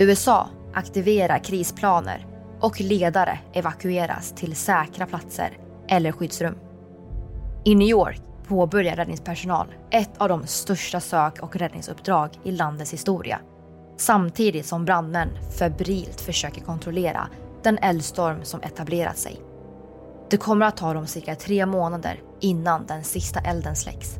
USA 0.00 0.48
aktiverar 0.74 1.38
krisplaner 1.38 2.26
och 2.60 2.80
ledare 2.80 3.38
evakueras 3.52 4.32
till 4.32 4.56
säkra 4.56 5.06
platser 5.06 5.58
eller 5.88 6.12
skyddsrum. 6.12 6.54
I 7.64 7.74
New 7.74 7.88
York 7.88 8.20
påbörjar 8.48 8.96
räddningspersonal 8.96 9.66
ett 9.90 10.10
av 10.18 10.28
de 10.28 10.46
största 10.46 11.00
sök 11.00 11.42
och 11.42 11.56
räddningsuppdrag 11.56 12.30
i 12.44 12.52
landets 12.52 12.92
historia. 12.92 13.40
Samtidigt 13.96 14.66
som 14.66 14.84
brandmän 14.84 15.28
febrilt 15.58 16.20
försöker 16.20 16.60
kontrollera 16.60 17.28
den 17.62 17.78
eldstorm 17.78 18.44
som 18.44 18.62
etablerat 18.62 19.18
sig. 19.18 19.40
Det 20.30 20.36
kommer 20.36 20.66
att 20.66 20.76
ta 20.76 20.94
dem 20.94 21.06
cirka 21.06 21.34
tre 21.34 21.66
månader 21.66 22.22
innan 22.40 22.86
den 22.86 23.04
sista 23.04 23.40
elden 23.40 23.76
släcks. 23.76 24.16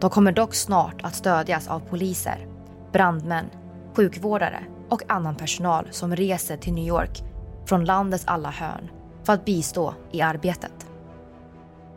De 0.00 0.10
kommer 0.10 0.32
dock 0.32 0.54
snart 0.54 1.02
att 1.02 1.14
stödjas 1.14 1.68
av 1.68 1.80
poliser, 1.80 2.46
brandmän, 2.92 3.46
sjukvårdare 3.94 4.64
och 4.88 5.02
annan 5.08 5.36
personal 5.36 5.88
som 5.90 6.16
reser 6.16 6.56
till 6.56 6.72
New 6.72 6.86
York 6.86 7.22
från 7.66 7.84
landets 7.84 8.24
alla 8.26 8.50
hörn 8.50 8.90
för 9.24 9.32
att 9.32 9.44
bistå 9.44 9.94
i 10.12 10.20
arbetet. 10.20 10.86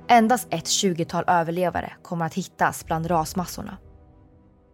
Endast 0.07 0.47
ett 0.49 0.67
tjugotal 0.67 1.23
överlevare 1.27 1.93
kommer 2.01 2.25
att 2.25 2.33
hittas 2.33 2.85
bland 2.85 3.11
rasmassorna. 3.11 3.77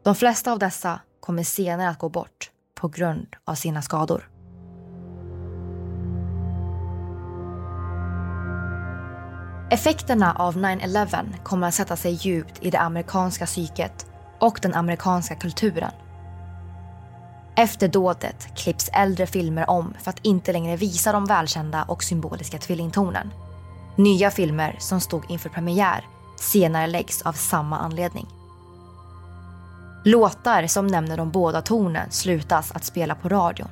De 0.03 0.15
flesta 0.15 0.51
av 0.51 0.59
dessa 0.59 0.99
kommer 1.19 1.43
senare 1.43 1.89
att 1.89 1.99
gå 1.99 2.09
bort 2.09 2.51
på 2.75 2.87
grund 2.87 3.35
av 3.45 3.55
sina 3.55 3.81
skador. 3.81 4.29
Effekterna 9.71 10.33
av 10.33 10.55
9-11 10.57 11.43
kommer 11.43 11.67
att 11.67 11.73
sätta 11.73 11.95
sig 11.95 12.13
djupt 12.13 12.63
i 12.63 12.69
det 12.69 12.79
amerikanska 12.79 13.45
psyket 13.45 14.07
och 14.39 14.59
den 14.61 14.73
amerikanska 14.73 15.35
kulturen. 15.35 15.91
Efter 17.59 17.87
dådet 17.87 18.47
klipps 18.55 18.89
äldre 18.93 19.27
filmer 19.27 19.69
om 19.69 19.93
för 19.99 20.09
att 20.09 20.25
inte 20.25 20.53
längre 20.53 20.75
visa 20.75 21.11
de 21.11 21.25
välkända 21.25 21.83
och 21.83 22.03
symboliska 22.03 22.57
tvillingtornen. 22.57 23.33
Nya 23.95 24.31
filmer 24.31 24.75
som 24.79 25.01
stod 25.01 25.31
inför 25.31 25.49
premiär 25.49 26.07
senare 26.37 26.87
läggs 26.87 27.21
av 27.21 27.33
samma 27.33 27.77
anledning. 27.77 28.27
Låtar 30.05 30.67
som 30.67 30.87
nämner 30.87 31.17
de 31.17 31.31
båda 31.31 31.61
tornen 31.61 32.11
slutas 32.11 32.71
att 32.71 32.85
spela 32.85 33.15
på 33.15 33.29
radion. 33.29 33.69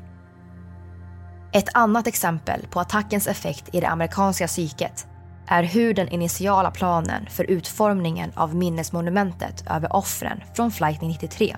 Ett 1.54 1.70
annat 1.74 2.08
exempel 2.08 2.68
på 2.70 2.80
attackens 2.80 3.28
effekt 3.28 3.76
i 3.76 3.80
det 3.80 3.90
amerikanska 3.90 4.48
psyket 4.48 5.08
är 5.48 5.64
hur 5.64 5.94
den 5.94 6.10
initiala 6.10 6.72
planen 6.72 7.26
för 7.30 7.44
utformningen 7.44 8.32
av 8.36 8.56
minnesmonumentet 8.56 9.64
över 9.70 9.96
offren 9.96 10.44
från 10.56 10.72
flight 10.72 11.02
93 11.02 11.56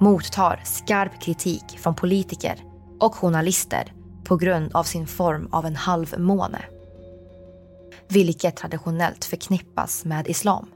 mottar 0.00 0.60
skarp 0.64 1.20
kritik 1.20 1.78
från 1.78 1.94
politiker 1.94 2.54
och 3.00 3.14
journalister 3.14 3.92
på 4.24 4.36
grund 4.36 4.70
av 4.74 4.84
sin 4.84 5.06
form 5.06 5.48
av 5.52 5.66
en 5.66 5.76
halvmåne. 5.76 6.62
Vilket 8.08 8.56
traditionellt 8.56 9.24
förknippas 9.24 10.04
med 10.04 10.28
islam. 10.28 10.66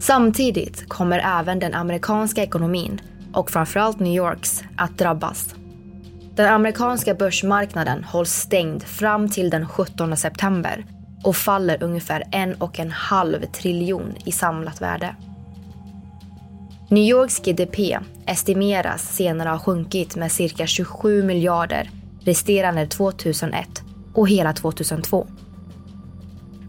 Samtidigt 0.00 0.88
kommer 0.88 1.38
även 1.40 1.58
den 1.58 1.74
amerikanska 1.74 2.42
ekonomin 2.42 3.00
och 3.32 3.50
framförallt 3.50 4.00
New 4.00 4.16
Yorks 4.16 4.64
att 4.76 4.98
drabbas. 4.98 5.54
Den 6.34 6.54
amerikanska 6.54 7.14
börsmarknaden 7.14 8.04
hålls 8.04 8.32
stängd 8.32 8.82
fram 8.82 9.28
till 9.28 9.50
den 9.50 9.68
17 9.68 10.16
september 10.16 10.84
och 11.24 11.36
faller 11.36 11.82
ungefär 11.82 12.24
en 12.30 12.54
och 12.54 12.78
en 12.78 12.90
halv 12.90 13.46
triljon 13.46 14.14
i 14.24 14.32
samlat 14.32 14.80
värde. 14.80 15.16
New 16.88 17.04
Yorks 17.04 17.42
GDP 17.42 17.98
estimeras 18.26 19.16
senare 19.16 19.48
ha 19.48 19.58
sjunkit 19.58 20.16
med 20.16 20.32
cirka 20.32 20.66
27 20.66 21.22
miljarder 21.22 21.90
resterande 22.20 22.86
2001 22.86 23.82
och 24.14 24.28
hela 24.28 24.52
2002. 24.52 25.26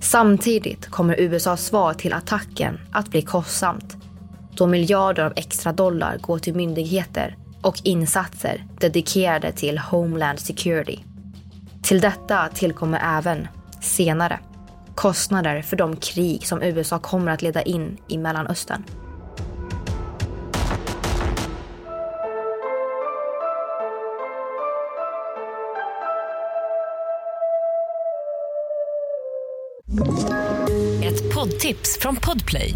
Samtidigt 0.01 0.87
kommer 0.87 1.19
USAs 1.19 1.65
svar 1.65 1.93
till 1.93 2.13
attacken 2.13 2.79
att 2.91 3.09
bli 3.09 3.21
kostsamt 3.21 3.97
då 4.59 4.67
miljarder 4.67 5.23
av 5.23 5.33
extra 5.35 5.73
dollar 5.73 6.17
går 6.17 6.39
till 6.39 6.55
myndigheter 6.55 7.37
och 7.61 7.81
insatser 7.83 8.63
dedikerade 8.79 9.51
till 9.51 9.77
Homeland 9.77 10.39
Security. 10.39 10.99
Till 11.81 11.99
detta 12.01 12.49
tillkommer 12.53 13.17
även, 13.17 13.47
senare, 13.81 14.39
kostnader 14.95 15.61
för 15.61 15.77
de 15.77 15.95
krig 15.95 16.47
som 16.47 16.61
USA 16.61 16.99
kommer 16.99 17.31
att 17.31 17.41
leda 17.41 17.61
in 17.61 17.97
i 18.07 18.17
Mellanöstern. 18.17 18.83
Ett 31.03 31.35
poddtips 31.35 31.97
från 32.01 32.15
Podplay. 32.15 32.73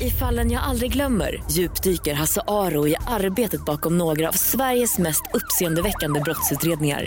I 0.00 0.10
fallen 0.10 0.50
jag 0.50 0.62
aldrig 0.62 0.92
glömmer 0.92 1.42
djupdyker 1.50 2.14
Hasse 2.14 2.40
Aro 2.46 2.88
i 2.88 2.96
arbetet 3.06 3.64
bakom 3.64 3.98
några 3.98 4.28
av 4.28 4.32
Sveriges 4.32 4.98
mest 4.98 5.22
uppseendeväckande 5.34 6.20
brottsutredningar 6.20 7.06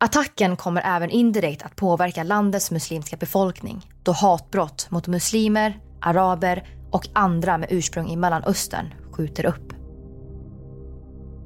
Attacken 0.00 0.56
kommer 0.56 0.82
även 0.84 1.10
indirekt 1.10 1.62
att 1.62 1.76
påverka 1.76 2.22
landets 2.22 2.70
muslimska 2.70 3.16
befolkning 3.16 3.86
då 4.02 4.12
hatbrott 4.12 4.86
mot 4.90 5.06
muslimer, 5.06 5.80
araber 6.00 6.68
och 6.90 7.08
andra 7.12 7.58
med 7.58 7.68
ursprung 7.72 8.10
i 8.10 8.16
Mellanöstern 8.16 8.94
skjuter 9.12 9.46
upp. 9.46 9.72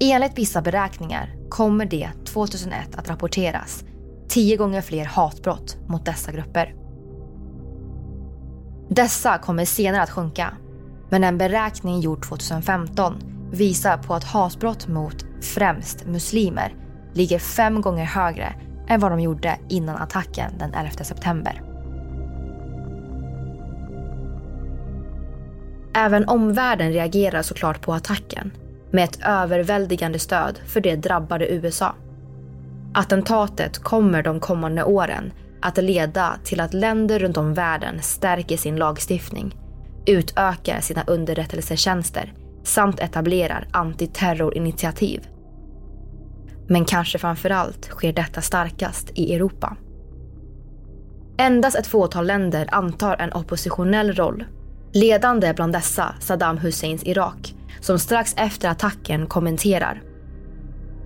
Enligt 0.01 0.39
vissa 0.39 0.63
beräkningar 0.63 1.35
kommer 1.51 1.87
det 1.87 2.11
2001 2.27 2.95
att 2.95 3.09
rapporteras 3.09 3.85
tio 4.29 4.57
gånger 4.57 4.81
fler 4.81 5.05
hatbrott 5.05 5.77
mot 5.89 6.07
dessa 6.07 6.33
grupper. 6.33 6.75
Dessa 8.89 9.39
kommer 9.39 9.65
senare 9.65 10.03
att 10.03 10.11
sjunka, 10.11 10.57
men 11.11 11.25
en 11.25 11.39
beräkning 11.39 12.01
gjord 12.01 12.23
2015 12.29 13.15
visar 13.53 13.99
på 13.99 14.15
att 14.15 14.25
hatbrott 14.25 14.89
mot 14.89 15.25
främst 15.41 16.07
muslimer 16.07 16.82
ligger 17.15 17.39
fem 17.39 17.81
gånger 17.81 18.05
högre 18.05 18.55
än 18.89 19.01
vad 19.01 19.13
de 19.13 19.21
gjorde 19.21 19.59
innan 19.69 19.97
attacken 19.97 20.59
den 20.59 20.75
11 20.75 20.91
september. 20.91 21.63
Även 25.95 26.29
omvärlden 26.29 26.93
reagerar 26.93 27.43
såklart 27.43 27.81
på 27.81 27.93
attacken 27.93 28.51
med 28.91 29.05
ett 29.05 29.19
överväldigande 29.27 30.19
stöd 30.19 30.59
för 30.67 30.81
det 30.81 30.97
drabbade 30.97 31.53
USA. 31.53 31.95
Attentatet 32.95 33.79
kommer 33.79 34.23
de 34.23 34.41
kommande 34.41 34.85
åren 34.85 35.33
att 35.63 35.77
leda 35.77 36.37
till 36.45 36.61
att 36.61 36.75
länder 36.75 37.19
runt 37.19 37.37
om 37.37 37.55
världen 37.55 38.03
stärker 38.03 38.57
sin 38.57 38.77
lagstiftning, 38.77 39.57
utökar 40.07 40.81
sina 40.81 41.05
underrättelsetjänster 41.07 42.33
samt 42.63 43.01
etablerar 43.01 43.69
antiterrorinitiativ. 43.71 45.27
Men 46.67 46.85
kanske 46.85 47.19
framförallt 47.19 47.85
sker 47.85 48.13
detta 48.13 48.41
starkast 48.41 49.11
i 49.15 49.35
Europa. 49.35 49.77
Endast 51.39 51.77
ett 51.77 51.87
fåtal 51.87 52.27
länder 52.27 52.69
antar 52.73 53.17
en 53.17 53.33
oppositionell 53.33 54.13
roll. 54.13 54.45
Ledande 54.93 55.53
bland 55.55 55.73
dessa 55.73 56.15
Saddam 56.21 56.59
Husseins 56.59 57.05
Irak, 57.05 57.55
som 57.81 57.99
strax 57.99 58.35
efter 58.37 58.69
attacken 58.69 59.27
kommenterar 59.27 60.03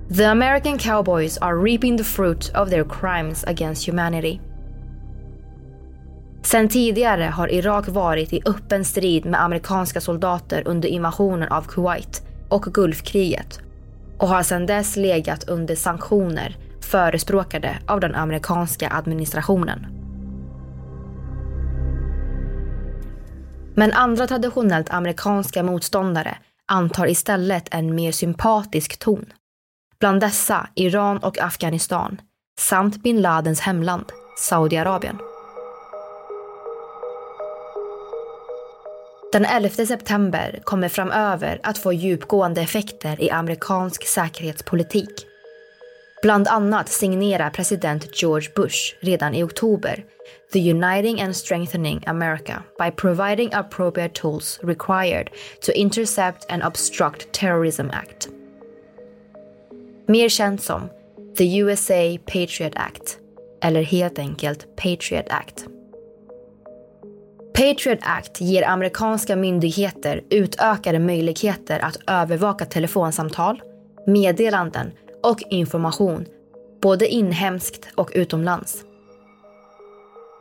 The 0.09 0.25
American 0.25 0.79
cowboys 0.79 1.39
are 1.39 1.57
reaping 1.57 1.99
the 1.99 2.05
fruit 2.05 2.53
of 2.55 2.71
their 2.71 2.85
crimes 2.85 3.45
against 3.45 3.89
humanity. 3.89 4.41
Sen 6.43 6.69
tidigare 6.69 7.23
har 7.23 7.53
Irak 7.53 7.89
varit 7.89 8.33
i 8.33 8.43
öppen 8.47 8.85
strid 8.85 9.25
med 9.25 9.43
amerikanska 9.43 10.01
soldater 10.01 10.63
under 10.67 10.89
invasionen 10.89 11.49
av 11.49 11.63
Kuwait 11.63 12.23
och 12.49 12.63
Gulfkriget 12.63 13.61
och 14.19 14.29
har 14.29 14.43
sedan 14.43 14.67
dess 14.67 14.97
legat 14.97 15.45
under 15.49 15.75
sanktioner 15.75 16.57
förespråkade 16.81 17.79
av 17.87 18.01
den 18.01 18.15
amerikanska 18.15 18.91
administrationen. 18.91 19.87
Men 23.75 23.93
andra 23.93 24.27
traditionellt 24.27 24.91
amerikanska 24.91 25.63
motståndare 25.63 26.39
antar 26.67 27.07
istället 27.07 27.75
en 27.75 27.95
mer 27.95 28.13
sympatisk 28.13 28.99
ton. 28.99 29.33
Bland 30.01 30.21
dessa 30.21 30.69
Iran 30.75 31.19
och 31.19 31.39
Afghanistan 31.39 32.21
samt 32.61 33.03
bin 33.03 33.23
Ladens 33.23 33.61
hemland, 33.61 34.05
Saudiarabien. 34.39 35.19
Den 39.37 39.45
11 39.45 39.87
september 39.87 40.61
kommer 40.65 40.89
framöver 40.89 41.61
att 41.63 41.79
få 41.79 41.93
djupgående 41.93 42.61
effekter 42.61 43.21
i 43.23 43.31
amerikansk 43.31 44.07
säkerhetspolitik. 44.07 45.27
Bland 46.23 46.49
annat 46.49 46.89
signerar 46.89 47.51
president 47.51 48.23
George 48.23 48.49
Bush 48.55 48.95
redan 49.01 49.35
i 49.35 49.43
oktober 49.43 50.05
The 50.53 50.71
Uniting 50.71 51.21
and 51.21 51.37
Strengthening 51.37 52.05
America 52.07 52.63
by 52.79 52.91
providing 52.91 53.55
appropriate 53.55 54.15
tools 54.15 54.61
required 54.63 55.31
to 55.67 55.73
intercept 55.73 56.51
and 56.51 56.63
obstruct 56.63 57.33
terrorism 57.33 57.91
act. 57.91 58.29
Mer 60.07 60.29
känt 60.29 60.63
som 60.63 60.89
The 61.37 61.59
USA 61.59 62.19
Patriot 62.27 62.73
Act, 62.75 63.19
eller 63.63 63.83
helt 63.83 64.19
enkelt 64.19 64.77
Patriot 64.77 65.27
Act. 65.29 65.76
Patriot 67.57 67.99
Act 68.03 68.41
ger 68.41 68.69
amerikanska 68.69 69.37
myndigheter 69.37 70.23
utökade 70.31 70.99
möjligheter 70.99 71.85
att 71.85 71.99
övervaka 72.07 72.65
telefonsamtal, 72.65 73.63
meddelanden 74.07 74.93
och 75.23 75.43
information 75.51 76.27
både 76.83 77.09
inhemskt 77.09 77.89
och 77.95 78.11
utomlands. 78.15 78.85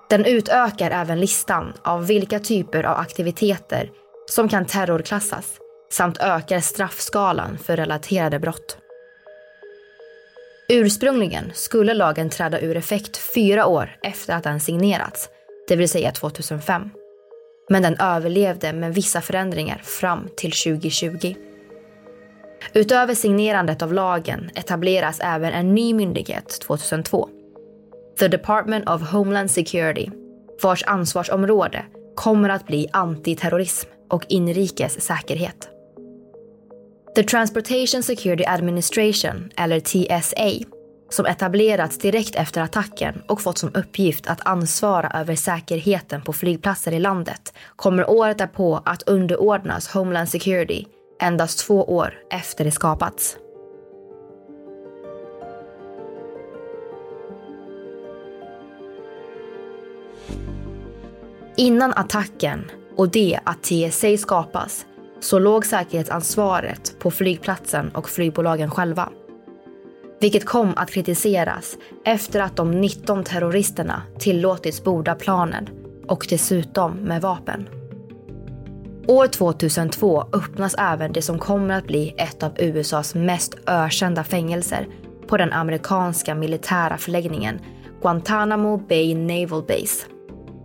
Den 0.10 0.26
utökar 0.26 0.92
även 0.92 1.20
listan 1.20 1.74
av 1.84 2.08
vilka 2.08 2.40
typer 2.40 2.84
av 2.84 2.98
aktiviteter 2.98 3.92
som 4.30 4.50
kan 4.50 4.66
terrorklassas 4.66 5.58
samt 5.92 6.18
ökar 6.18 6.60
straffskalan 6.60 7.58
för 7.58 7.78
relaterade 7.78 8.40
brott. 8.40 8.78
Ursprungligen 10.70 11.52
skulle 11.54 11.94
lagen 11.94 12.30
träda 12.30 12.60
ur 12.60 12.78
effekt 12.78 13.18
fyra 13.18 13.66
år 13.66 13.98
efter 14.02 14.34
att 14.34 14.44
den 14.44 14.60
signerats, 14.60 15.30
det 15.68 15.76
vill 15.76 15.90
säga 15.90 16.12
2005. 16.12 16.90
Men 17.70 17.84
den 17.84 17.98
överlevde 18.00 18.74
med 18.74 18.94
vissa 18.94 19.22
förändringar 19.22 19.82
fram 19.84 20.28
till 20.38 20.52
2020. 20.52 21.36
Utöver 22.74 23.16
signerandet 23.16 23.82
av 23.82 23.94
lagen 23.94 24.50
etableras 24.56 25.20
även 25.24 25.54
en 25.54 25.76
ny 25.76 25.94
myndighet 25.94 26.60
2002. 26.62 27.30
The 28.20 28.28
Department 28.28 28.90
of 28.90 29.12
Homeland 29.12 29.52
Security, 29.52 30.10
vars 30.62 30.84
ansvarsområde 30.84 31.86
kommer 32.16 32.50
att 32.50 32.68
bli 32.68 32.88
antiterrorism 32.94 33.90
och 34.10 34.26
inrikes 34.30 35.02
säkerhet. 35.02 35.70
The 37.16 37.24
Transportation 37.24 38.04
Security 38.04 38.46
Administration, 38.46 39.50
eller 39.58 39.80
TSA, 39.80 40.75
som 41.10 41.26
etablerats 41.26 41.98
direkt 41.98 42.36
efter 42.36 42.62
attacken 42.62 43.22
och 43.28 43.42
fått 43.42 43.58
som 43.58 43.72
uppgift 43.76 44.28
att 44.28 44.48
ansvara 44.48 45.20
över 45.20 45.36
säkerheten 45.36 46.22
på 46.22 46.34
flygplatser 46.34 46.92
i 46.92 47.00
landet, 47.00 47.54
kommer 47.76 48.10
året 48.10 48.38
därpå 48.38 48.82
att 48.86 49.02
underordnas 49.02 49.88
Homeland 49.88 50.30
Security 50.30 50.86
endast 51.22 51.60
två 51.60 51.84
år 51.84 52.14
efter 52.30 52.66
det 52.66 52.72
skapats. 52.72 53.38
Innan 61.58 61.94
attacken 61.94 62.72
och 62.98 63.10
det 63.10 63.40
att 63.44 63.64
TSA 63.64 64.18
skapas 64.18 64.86
så 65.20 65.40
låg 65.40 65.66
säkerhetsansvaret 65.66 67.00
på 67.00 67.12
flygplatsen 67.12 67.90
och 67.90 68.10
flygbolagen 68.10 68.72
själva. 68.72 69.10
Vilket 70.20 70.46
kom 70.46 70.74
att 70.76 70.92
kritiseras 70.92 71.78
efter 72.06 72.40
att 72.40 72.56
de 72.56 72.72
19 72.72 73.24
terroristerna 73.24 74.02
tillåtits 74.20 74.84
borda 74.84 75.16
planen 75.16 75.70
och 76.08 76.28
dessutom 76.30 76.92
med 76.92 77.22
vapen. 77.22 77.70
År 79.08 79.28
2002 79.28 80.26
öppnas 80.34 80.76
även 80.78 81.14
det 81.14 81.22
som 81.22 81.40
kommer 81.40 81.78
att 81.78 81.88
bli 81.88 82.16
ett 82.18 82.44
av 82.44 82.52
USAs 82.60 83.16
mest 83.16 83.56
ökända 83.68 84.24
fängelser 84.24 84.88
på 85.28 85.38
den 85.38 85.54
amerikanska 85.54 86.36
militära 86.36 86.98
förläggningen 86.98 87.60
Guantanamo 88.02 88.78
Bay 88.78 89.16
Naval 89.16 89.64
Base. 89.64 90.06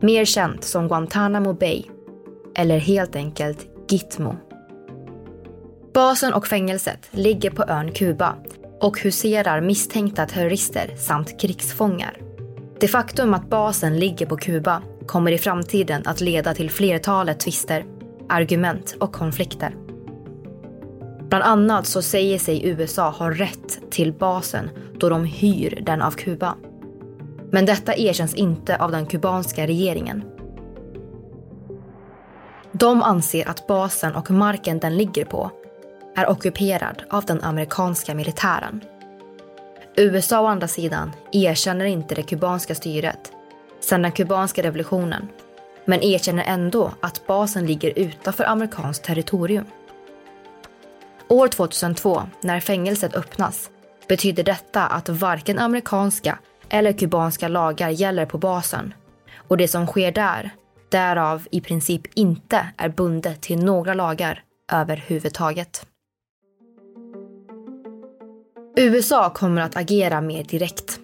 Mer 0.02 0.24
känt 0.24 0.64
som 0.64 0.88
Guantanamo 0.88 1.52
Bay, 1.52 1.84
eller 2.54 2.78
helt 2.78 3.16
enkelt 3.16 3.66
Gitmo. 3.88 4.36
Basen 5.94 6.32
och 6.32 6.46
fängelset 6.46 7.08
ligger 7.10 7.50
på 7.50 7.64
ön 7.68 7.92
Kuba 7.92 8.36
och 8.80 9.00
huserar 9.00 9.60
misstänkta 9.60 10.26
terrorister 10.26 10.94
samt 10.96 11.40
krigsfångar. 11.40 12.16
Det 12.80 12.88
faktum 12.88 13.34
att 13.34 13.50
basen 13.50 13.98
ligger 13.98 14.26
på 14.26 14.36
Kuba 14.36 14.82
kommer 15.06 15.32
i 15.32 15.38
framtiden 15.38 16.02
att 16.04 16.20
leda 16.20 16.54
till 16.54 16.70
flertalet 16.70 17.40
tvister, 17.40 17.84
argument 18.28 18.96
och 19.00 19.12
konflikter. 19.12 19.76
Bland 21.28 21.44
annat 21.44 21.86
så 21.86 22.02
säger 22.02 22.38
sig 22.38 22.68
USA 22.68 23.10
ha 23.10 23.30
rätt 23.30 23.90
till 23.90 24.12
basen 24.12 24.70
då 24.98 25.08
de 25.08 25.24
hyr 25.24 25.78
den 25.82 26.02
av 26.02 26.10
Kuba. 26.10 26.54
Men 27.50 27.66
detta 27.66 27.96
erkänns 27.96 28.34
inte 28.34 28.76
av 28.76 28.90
den 28.90 29.06
kubanska 29.06 29.66
regeringen. 29.66 30.24
De 32.72 33.02
anser 33.02 33.48
att 33.48 33.66
basen 33.66 34.14
och 34.14 34.30
marken 34.30 34.78
den 34.78 34.96
ligger 34.96 35.24
på 35.24 35.50
är 36.16 36.30
ockuperad 36.30 37.02
av 37.10 37.24
den 37.24 37.42
amerikanska 37.42 38.14
militären. 38.14 38.80
USA 39.96 40.40
å 40.40 40.46
andra 40.46 40.68
sidan 40.68 41.12
erkänner 41.32 41.84
inte 41.84 42.14
det 42.14 42.22
kubanska 42.22 42.74
styret 42.74 43.32
sedan 43.80 44.02
den 44.02 44.12
kubanska 44.12 44.62
revolutionen 44.62 45.28
men 45.84 46.02
erkänner 46.02 46.44
ändå 46.46 46.92
att 47.00 47.26
basen 47.26 47.66
ligger 47.66 47.98
utanför 47.98 48.44
amerikanskt 48.44 49.04
territorium. 49.04 49.64
År 51.28 51.48
2002, 51.48 52.22
när 52.40 52.60
fängelset 52.60 53.14
öppnas, 53.14 53.70
betyder 54.08 54.44
detta 54.44 54.86
att 54.86 55.08
varken 55.08 55.58
amerikanska 55.58 56.38
eller 56.68 56.92
kubanska 56.92 57.48
lagar 57.48 57.88
gäller 57.88 58.26
på 58.26 58.38
basen 58.38 58.94
och 59.48 59.56
det 59.56 59.68
som 59.68 59.86
sker 59.86 60.12
där, 60.12 60.50
därav 60.88 61.46
i 61.50 61.60
princip 61.60 62.02
inte 62.14 62.66
är 62.76 62.88
bundet 62.88 63.40
till 63.40 63.64
några 63.64 63.94
lagar 63.94 64.42
överhuvudtaget. 64.72 65.86
USA 68.76 69.30
kommer 69.30 69.62
att 69.62 69.76
agera 69.76 70.20
mer 70.20 70.44
direkt. 70.44 71.00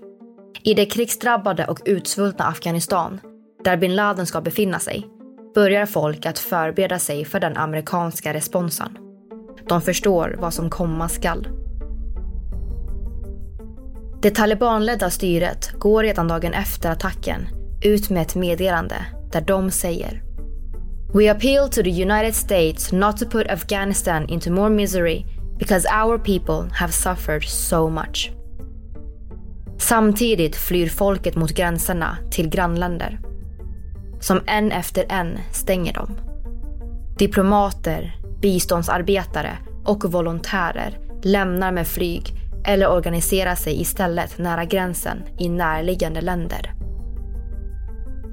I 0.63 0.75
det 0.75 0.87
krigsdrabbade 0.87 1.67
och 1.67 1.81
utsvultna 1.85 2.45
Afghanistan, 2.45 3.21
där 3.65 3.77
bin 3.77 3.95
Laden 3.95 4.27
ska 4.27 4.41
befinna 4.41 4.79
sig, 4.79 5.07
börjar 5.55 5.87
folk 5.87 6.27
att 6.27 6.39
förbereda 6.39 6.99
sig 6.99 7.25
för 7.25 7.41
den 7.41 7.57
amerikanska 7.57 8.35
responsen. 8.35 8.99
De 9.69 9.83
förstår 9.83 10.37
vad 10.39 10.55
som 10.55 10.71
komma 10.71 11.09
skall. 11.09 11.49
Det 14.23 14.31
talibanledda 14.31 15.11
styret 15.11 15.73
går 15.79 16.03
redan 16.03 16.29
dagen 16.29 16.53
efter 16.53 16.91
attacken 16.91 17.49
ut 17.85 18.11
med 18.11 18.23
ett 18.23 18.35
meddelande 18.35 19.07
där 19.33 19.41
de 19.41 19.71
säger 19.71 20.23
We 21.15 21.31
appeal 21.31 21.69
to 21.69 21.83
the 21.83 22.03
United 22.03 22.35
States 22.35 22.93
not 22.93 23.17
to 23.17 23.27
put 23.27 23.51
Afghanistan 23.51 24.29
into 24.29 24.51
more 24.51 24.71
misery 24.71 25.25
because 25.59 25.89
our 26.05 26.19
people 26.19 26.71
have 26.73 26.93
suffered 26.93 27.45
so 27.45 27.91
much. 27.91 28.31
Samtidigt 29.79 30.57
flyr 30.57 30.89
folket 30.89 31.37
mot 31.37 31.51
gränserna 31.51 32.19
till 32.31 32.49
grannländer. 32.49 33.21
Som 34.21 34.41
en 34.47 34.73
efter 34.73 35.05
en 35.09 35.39
stänger 35.53 35.93
dem. 35.93 36.21
Diplomater, 37.19 38.17
biståndsarbetare 38.43 39.59
och 39.85 40.13
volontärer 40.13 40.99
lämnar 41.23 41.73
med 41.73 41.87
flyg 41.87 42.33
eller 42.65 42.91
organiserar 42.91 43.55
sig 43.55 43.81
istället 43.81 44.39
nära 44.39 44.65
gränsen 44.65 45.23
i 45.39 45.49
närliggande 45.49 46.21
länder. 46.21 46.73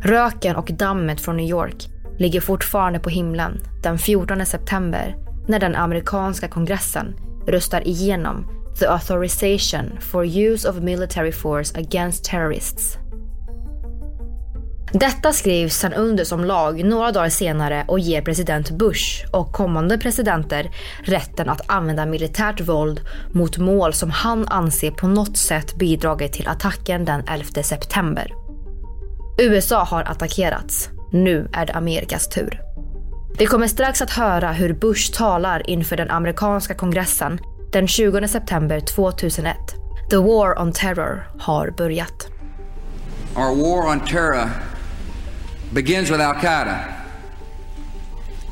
Röken 0.01 0.55
och 0.55 0.71
dammet 0.74 1.21
från 1.21 1.38
New 1.38 1.49
York 1.49 1.88
ligger 2.17 2.41
fortfarande 2.41 2.99
på 2.99 3.09
himlen 3.09 3.61
den 3.84 3.97
14 3.97 4.45
september 4.45 5.22
när 5.48 5.60
den 5.60 5.76
amerikanska 5.76 6.48
kongressen 6.48 7.16
röstar 7.48 7.88
igenom 7.88 8.48
The 8.80 8.88
Authorization 8.88 10.00
for 10.00 10.26
Use 10.26 10.70
of 10.70 10.76
Military 10.76 11.32
Force 11.32 11.80
Against 11.80 12.24
Terrorists. 12.24 12.98
Detta 14.94 15.34
skrivs 15.34 15.76
sedan 15.76 15.94
under 15.94 16.24
som 16.24 16.46
lag 16.46 16.86
några 16.86 17.12
dagar 17.12 17.30
senare 17.30 17.86
och 17.88 18.00
ger 18.00 18.22
president 18.22 18.72
Bush 18.72 19.26
och 19.32 19.54
kommande 19.54 19.98
presidenter 19.98 20.72
rätten 21.04 21.50
att 21.50 21.62
använda 21.72 22.06
militärt 22.06 22.62
våld 22.62 23.02
mot 23.32 23.58
mål 23.58 23.94
som 23.94 24.10
han 24.10 24.48
anser 24.48 24.91
på 24.91 25.08
något 25.08 25.38
sätt 25.38 25.76
bidragit 25.76 26.34
till 26.34 26.48
attacken 26.48 27.06
den 27.06 27.24
11 27.28 27.64
september. 27.64 28.34
USA 29.39 29.84
har 29.84 30.04
attackerats. 30.04 30.89
Nu 31.12 31.50
är 31.54 31.66
det 31.66 31.74
Amerikas 31.74 32.30
tur. 32.30 32.62
Vi 33.38 33.46
kommer 33.46 33.68
strax 33.68 34.02
att 34.02 34.10
höra 34.10 34.52
hur 34.52 34.74
Bush 34.74 35.12
talar 35.14 35.70
inför 35.70 35.98
den 35.98 36.12
amerikanska 36.12 36.74
kongressen 36.74 37.40
den 37.72 37.88
20 37.88 38.28
september 38.28 38.80
2001. 38.80 39.58
The 40.10 40.18
War 40.18 40.62
on 40.62 40.72
Terror 40.72 41.28
har 41.40 41.70
börjat. 41.70 42.28
Our 43.36 43.56
war 43.56 43.92
on 43.92 44.00
terror 44.00 44.50
begins 45.72 46.12
with 46.12 46.22
al-Qaida, 46.22 46.80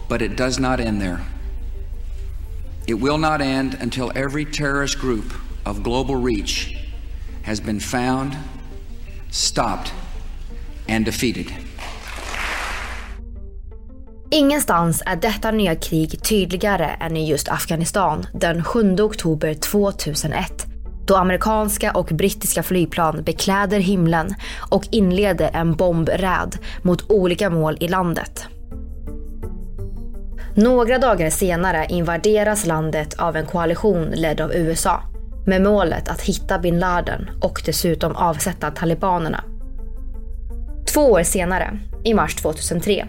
but 0.09 0.21
it 0.21 0.37
does 0.37 0.59
not 0.59 0.79
end 0.79 1.01
there. 1.01 1.19
It 2.87 3.01
will 3.01 3.17
not 3.17 3.41
end 3.41 3.77
until 3.81 4.11
every 4.15 4.45
terrorist 4.45 4.99
group 4.99 5.33
of 5.65 5.83
global 5.83 6.15
reach 6.15 6.75
has 7.43 7.63
been 7.63 7.79
found, 7.79 8.31
stopped, 9.31 9.93
and 10.89 11.05
defeated. 11.05 11.70
Ingenstans 14.33 15.03
är 15.05 15.15
detta 15.15 15.51
nya 15.51 15.75
krig 15.75 16.23
tydligare 16.23 16.85
än 16.85 17.17
i 17.17 17.29
just 17.29 17.49
Afghanistan 17.49 18.25
den 18.33 18.63
7 18.63 18.95
oktober 18.95 19.53
2001 19.53 20.65
då 21.07 21.15
amerikanska 21.15 21.91
och 21.91 22.05
brittiska 22.05 22.63
flygplan 22.63 23.23
bekläder 23.23 23.79
himlen 23.79 24.35
och 24.69 24.87
inleder 24.91 25.49
en 25.53 25.75
bombräd 25.75 26.57
mot 26.81 27.11
olika 27.11 27.49
mål 27.49 27.77
i 27.79 27.87
landet. 27.87 28.47
Några 30.55 30.97
dagar 30.97 31.29
senare 31.29 31.85
invaderas 31.89 32.65
landet 32.65 33.13
av 33.19 33.35
en 33.35 33.45
koalition 33.45 34.05
ledd 34.05 34.41
av 34.41 34.53
USA 34.53 35.03
med 35.47 35.61
målet 35.61 36.09
att 36.09 36.21
hitta 36.21 36.59
bin 36.59 36.79
Laden 36.79 37.29
och 37.41 37.61
dessutom 37.65 38.15
avsätta 38.15 38.71
talibanerna. 38.71 39.43
Två 40.93 41.01
år 41.01 41.23
senare, 41.23 41.79
i 42.03 42.13
mars 42.13 42.35
2003, 42.35 43.07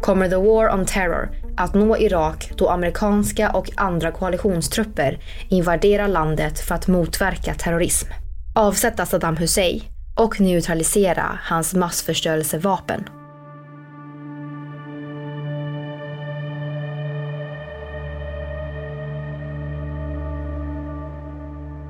kommer 0.00 0.28
the 0.28 0.36
war 0.36 0.74
on 0.74 0.86
terror 0.86 1.30
att 1.56 1.74
nå 1.74 1.96
Irak 1.96 2.52
då 2.56 2.68
amerikanska 2.68 3.50
och 3.50 3.70
andra 3.76 4.10
koalitionstrupper 4.10 5.18
invaderar 5.48 6.08
landet 6.08 6.60
för 6.60 6.74
att 6.74 6.88
motverka 6.88 7.54
terrorism, 7.54 8.08
avsätta 8.54 9.06
Saddam 9.06 9.36
Hussein 9.36 9.82
och 10.16 10.40
neutralisera 10.40 11.38
hans 11.42 11.74
massförstörelsevapen. 11.74 13.04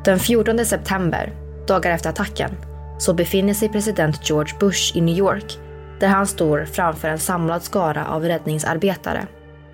Den 0.05 0.19
14 0.19 0.65
september, 0.65 1.33
dagar 1.67 1.91
efter 1.91 2.11
attacken, 2.11 2.51
så 2.99 3.15
befinner 3.15 3.55
sig 3.55 3.69
president 3.69 4.29
George 4.29 4.55
Bush 4.61 4.97
i 4.97 5.01
New 5.01 5.19
York 5.19 5.59
där 6.01 6.09
han 6.09 6.27
står 6.27 6.65
framför 6.65 7.09
en 7.09 7.19
samlad 7.19 7.63
skara 7.63 8.07
av 8.07 8.25
räddningsarbetare, 8.25 9.27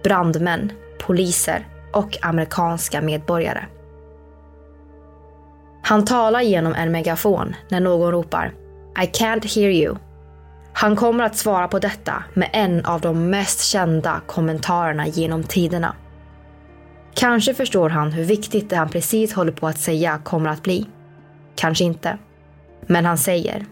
brandmän, 0.02 0.72
poliser 0.98 1.66
och 1.92 2.18
amerikanska 2.22 3.00
medborgare. 3.00 3.64
Han 5.82 6.04
talar 6.04 6.40
genom 6.40 6.74
en 6.74 6.92
megafon 6.92 7.54
när 7.68 7.80
någon 7.80 8.12
ropar 8.12 8.52
I 9.02 9.06
can't 9.06 9.54
hear 9.54 9.70
you. 9.70 9.96
Han 10.72 10.96
kommer 10.96 11.24
att 11.24 11.36
svara 11.36 11.68
på 11.68 11.78
detta 11.78 12.24
med 12.34 12.50
en 12.52 12.84
av 12.84 13.00
de 13.00 13.30
mest 13.30 13.64
kända 13.64 14.20
kommentarerna 14.26 15.06
genom 15.06 15.42
tiderna. 15.42 15.94
Kanske 17.14 17.54
förstår 17.54 17.90
han 17.90 18.12
hur 18.12 18.24
viktigt 18.24 18.70
det 18.70 18.76
han 18.76 18.88
precis 18.88 19.32
håller 19.32 19.52
på 19.52 19.66
att 19.66 19.78
säga 19.78 20.20
kommer 20.24 20.50
att 20.50 20.62
bli. 20.62 20.86
Kanske 21.54 21.84
inte. 21.84 22.18
Men 22.86 23.06
han 23.06 23.18
säger 23.18 23.66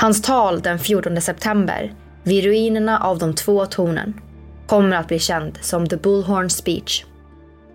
Hans 0.00 0.22
tal 0.22 0.60
den 0.60 0.78
14 0.78 1.20
september 1.20 1.94
vid 2.22 2.44
ruinerna 2.44 2.98
av 2.98 3.18
de 3.18 3.34
två 3.34 3.66
tornen 3.66 4.20
kommer 4.66 4.96
att 4.96 5.08
bli 5.08 5.18
känd 5.18 5.58
som 5.60 5.88
The 5.88 5.96
Bullhorn 5.96 6.50
Speech. 6.50 7.04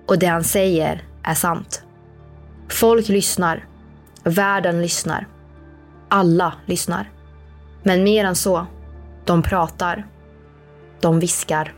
Och 0.05 0.19
det 0.19 0.25
han 0.25 0.43
säger 0.43 1.03
är 1.23 1.33
sant. 1.33 1.83
Folk 2.69 3.07
lyssnar. 3.07 3.65
Världen 4.23 4.81
lyssnar. 4.81 5.27
Alla 6.09 6.53
lyssnar. 6.65 7.11
Men 7.83 8.03
mer 8.03 8.25
än 8.25 8.35
så. 8.35 8.65
De 9.25 9.43
pratar. 9.43 10.07
De 11.01 11.19
viskar. 11.19 11.73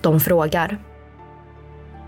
De 0.00 0.20
frågar. 0.20 0.78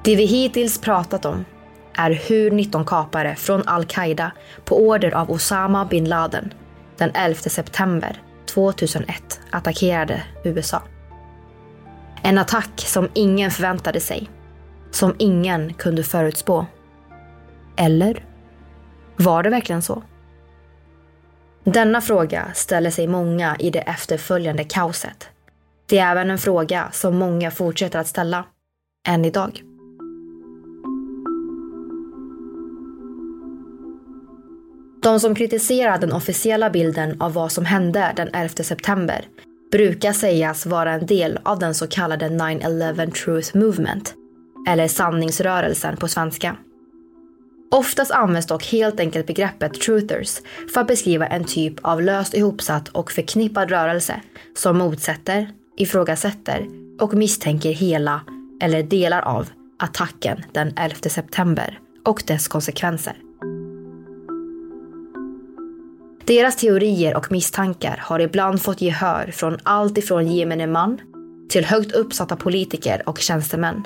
Det 0.04 0.16
vi 0.16 0.24
hittills 0.24 0.78
pratat 0.78 1.24
om 1.24 1.44
är 1.92 2.10
hur 2.10 2.50
19 2.50 2.84
kapare 2.84 3.34
från 3.36 3.68
al-Qaida 3.68 4.32
på 4.64 4.86
order 4.88 5.14
av 5.14 5.30
Osama 5.30 5.84
bin 5.84 6.08
Laden 6.08 6.54
den 6.98 7.10
11 7.14 7.40
september 7.40 8.22
2001 8.46 9.40
attackerade 9.50 10.22
USA. 10.44 10.82
En 12.22 12.38
attack 12.38 12.80
som 12.80 13.08
ingen 13.14 13.50
förväntade 13.50 14.00
sig. 14.00 14.30
som 14.90 15.14
ingen 15.18 15.74
kunde 15.74 16.02
förutspå. 16.02 16.66
Eller? 17.76 18.24
Var 19.16 19.42
det 19.42 19.50
verkligen 19.50 19.82
så? 19.82 20.02
Denna 21.64 22.00
fråga 22.00 22.50
ställer 22.54 22.90
sig 22.90 23.06
många 23.06 23.56
i 23.58 23.70
det 23.70 23.78
efterföljande 23.78 24.64
kaoset. 24.64 25.28
Det 25.86 25.98
är 25.98 26.10
även 26.10 26.30
en 26.30 26.38
fråga 26.38 26.88
som 26.92 27.16
många 27.16 27.50
fortsätter 27.50 27.98
att 27.98 28.06
ställa, 28.06 28.44
än 29.08 29.24
idag. 29.24 29.62
De 35.04 35.20
som 35.20 35.34
kritiserar 35.34 35.98
den 35.98 36.12
officiella 36.12 36.70
bilden 36.70 37.20
av 37.20 37.32
vad 37.32 37.52
som 37.52 37.64
hände 37.64 38.12
den 38.16 38.28
11 38.32 38.48
september 38.48 39.24
brukar 39.72 40.12
sägas 40.12 40.66
vara 40.66 40.92
en 40.92 41.06
del 41.06 41.38
av 41.42 41.58
den 41.58 41.74
så 41.74 41.86
kallade 41.86 42.28
9-11 42.28 43.10
Truth 43.10 43.56
Movement, 43.56 44.14
eller 44.68 44.88
sanningsrörelsen 44.88 45.96
på 45.96 46.08
svenska. 46.08 46.56
Oftast 47.70 48.10
används 48.10 48.46
dock 48.46 48.64
helt 48.64 49.00
enkelt 49.00 49.26
begreppet 49.26 49.80
truthers 49.80 50.40
för 50.74 50.80
att 50.80 50.86
beskriva 50.86 51.26
en 51.26 51.44
typ 51.44 51.74
av 51.82 52.02
löst 52.02 52.34
ihopsatt 52.34 52.88
och 52.88 53.12
förknippad 53.12 53.70
rörelse 53.70 54.20
som 54.56 54.78
motsätter, 54.78 55.48
ifrågasätter 55.76 56.66
och 57.00 57.14
misstänker 57.14 57.70
hela 57.70 58.20
eller 58.60 58.82
delar 58.82 59.22
av 59.22 59.48
attacken 59.78 60.44
den 60.52 60.72
11 60.76 60.96
september 61.10 61.78
och 62.04 62.22
dess 62.26 62.48
konsekvenser. 62.48 63.14
Deras 66.26 66.56
teorier 66.56 67.16
och 67.16 67.32
misstankar 67.32 67.96
har 68.02 68.20
ibland 68.20 68.62
fått 68.62 68.80
gehör 68.80 69.30
från 69.30 69.58
allt 69.62 69.98
ifrån 69.98 70.26
gemene 70.26 70.66
man 70.66 71.00
till 71.48 71.64
högt 71.64 71.92
uppsatta 71.92 72.36
politiker 72.36 73.02
och 73.08 73.18
tjänstemän. 73.18 73.84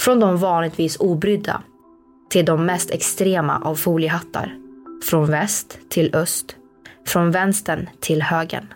Från 0.00 0.20
de 0.20 0.36
vanligtvis 0.36 0.96
obrydda 1.00 1.62
till 2.30 2.44
de 2.44 2.66
mest 2.66 2.90
extrema 2.90 3.58
av 3.64 3.74
foliehattar. 3.74 4.54
Från 5.10 5.30
väst 5.30 5.78
till 5.88 6.14
öst. 6.14 6.56
Från 7.06 7.30
vänstern 7.30 7.88
till 8.00 8.22
högern. 8.22 8.74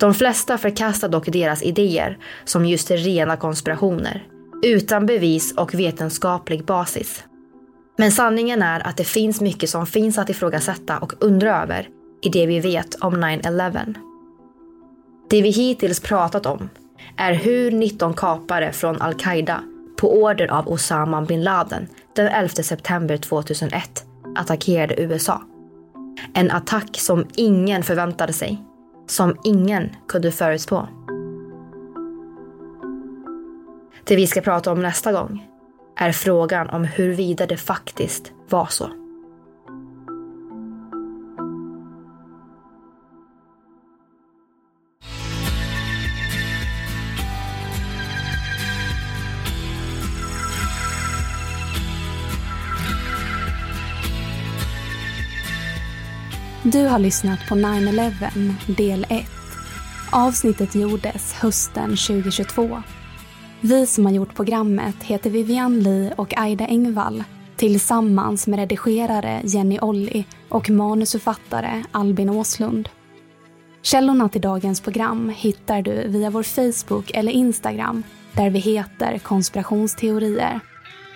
De 0.00 0.14
flesta 0.14 0.58
förkastar 0.58 1.08
dock 1.08 1.26
deras 1.26 1.62
idéer 1.62 2.18
som 2.44 2.66
just 2.66 2.90
rena 2.90 3.36
konspirationer 3.36 4.26
utan 4.62 5.06
bevis 5.06 5.54
och 5.56 5.74
vetenskaplig 5.74 6.64
basis. 6.64 7.24
Men 7.96 8.12
sanningen 8.12 8.62
är 8.62 8.86
att 8.86 8.96
det 8.96 9.04
finns 9.04 9.40
mycket 9.40 9.70
som 9.70 9.86
finns 9.86 10.18
att 10.18 10.30
ifrågasätta 10.30 10.98
och 10.98 11.12
undra 11.20 11.62
över 11.62 11.88
i 12.22 12.28
det 12.28 12.46
vi 12.46 12.60
vet 12.60 12.94
om 12.94 13.16
9-11. 13.16 13.94
Det 15.30 15.42
vi 15.42 15.50
hittills 15.50 16.00
pratat 16.00 16.46
om 16.46 16.68
är 17.16 17.32
hur 17.34 17.70
19 17.70 18.14
kapare 18.14 18.72
från 18.72 19.02
al-Qaida 19.02 19.60
på 19.96 20.22
order 20.22 20.46
av 20.46 20.68
Osama 20.68 21.22
bin 21.22 21.44
Laden 21.44 21.88
den 22.14 22.28
11 22.28 22.48
september 22.48 23.16
2001 23.16 24.04
attackerade 24.36 25.02
USA. 25.02 25.42
En 26.34 26.50
attack 26.50 26.96
som 26.98 27.26
ingen 27.36 27.82
förväntade 27.82 28.32
sig, 28.32 28.62
som 29.06 29.36
ingen 29.44 29.90
kunde 30.08 30.32
förutspå. 30.32 30.88
Det 34.04 34.16
vi 34.16 34.26
ska 34.26 34.40
prata 34.40 34.72
om 34.72 34.82
nästa 34.82 35.12
gång 35.12 35.55
är 35.96 36.12
frågan 36.12 36.70
om 36.70 36.84
huruvida 36.84 37.46
det 37.46 37.56
faktiskt 37.56 38.32
var 38.48 38.66
så. 38.66 38.90
Du 56.72 56.86
har 56.86 56.98
lyssnat 56.98 57.38
på 57.48 57.54
9-11 57.54 58.76
del 58.76 59.06
1. 59.08 59.26
Avsnittet 60.12 60.74
gjordes 60.74 61.32
hösten 61.32 61.90
2022. 61.90 62.82
Vi 63.68 63.86
som 63.86 64.06
har 64.06 64.12
gjort 64.12 64.34
programmet 64.34 65.02
heter 65.02 65.30
Vivian 65.30 65.80
Lee 65.80 66.12
och 66.16 66.38
Aida 66.38 66.66
Engvall 66.66 67.24
tillsammans 67.56 68.46
med 68.46 68.58
redigerare 68.58 69.40
Jenny 69.44 69.78
Olli 69.82 70.24
och 70.48 70.70
manusförfattare 70.70 71.84
Albin 71.92 72.30
Åslund. 72.30 72.88
Källorna 73.82 74.28
till 74.28 74.40
dagens 74.40 74.80
program 74.80 75.32
hittar 75.36 75.82
du 75.82 76.08
via 76.08 76.30
vår 76.30 76.42
Facebook 76.42 77.10
eller 77.14 77.32
Instagram 77.32 78.02
där 78.32 78.50
vi 78.50 78.58
heter 78.58 79.18
konspirationsteorier. 79.18 80.60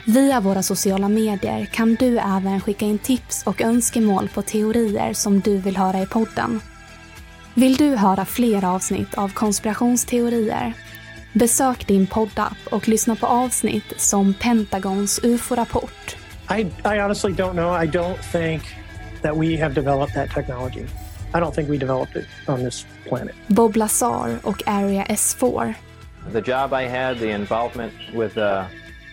Via 0.07 0.41
våra 0.41 0.63
sociala 0.63 1.09
medier 1.09 1.65
kan 1.65 1.95
du 1.95 2.19
även 2.19 2.61
skicka 2.61 2.87
in 2.87 2.99
tips 2.99 3.47
och 3.47 3.63
önskemål 3.63 4.29
på 4.29 4.43
teorier 4.43 5.13
som 5.13 5.41
du 5.41 5.57
vill 5.57 5.77
höra 5.77 6.03
i 6.03 6.07
podden. 6.07 6.61
Vill 7.55 7.77
du 7.77 7.97
höra 7.97 8.25
fler 8.25 8.65
avsnitt 8.65 9.15
av 9.15 9.29
konspirationsteorier? 9.29 10.75
Besök 11.33 11.87
din 11.87 12.07
poddapp 12.07 12.57
och 12.71 12.89
lyssna 12.89 13.17
på 13.17 13.27
avsnitt 13.27 14.01
som 14.01 14.35
Pentagons 14.35 15.21
UFO-rapport. 15.23 16.17
I, 16.59 16.61
I 16.85 17.01
honestly 17.01 17.33
don't 17.33 17.53
know. 17.53 17.83
I 17.83 17.87
don't 17.87 18.19
think 18.33 18.63
that 19.23 19.37
we 19.37 19.57
have 19.63 19.75
developed 19.75 20.15
that 20.15 20.31
technology. 20.35 20.87
I 21.35 21.41
don't 21.41 21.55
think 21.55 21.71
we 21.71 21.79
developed 21.79 22.17
it 22.17 22.27
on 22.49 22.65
this 22.65 22.87
planet. 23.09 23.35
Bob 23.47 23.77
Lazar 23.77 24.39
och 24.43 24.63
Area 24.67 25.05
S4. 25.05 25.75
The 26.33 26.53
job 26.53 26.73
I 26.73 26.89
had, 26.89 27.19
the 27.19 27.31
involvement 27.31 27.93
with, 28.15 28.37
uh, 28.37 28.65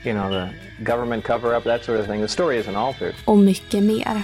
you 0.03 0.13
know, 0.13 0.30
the 0.30 0.49
government 0.84 1.24
cover-up, 1.26 1.63
that 1.63 1.84
sort 1.84 1.99
of 1.99 2.05
thing. 2.05 2.22
The 2.22 2.28
story 2.28 2.57
isn't 2.57 2.76
altered. 2.76 3.13
Och 3.26 3.38
mycket 3.38 3.84
mer. 3.84 4.24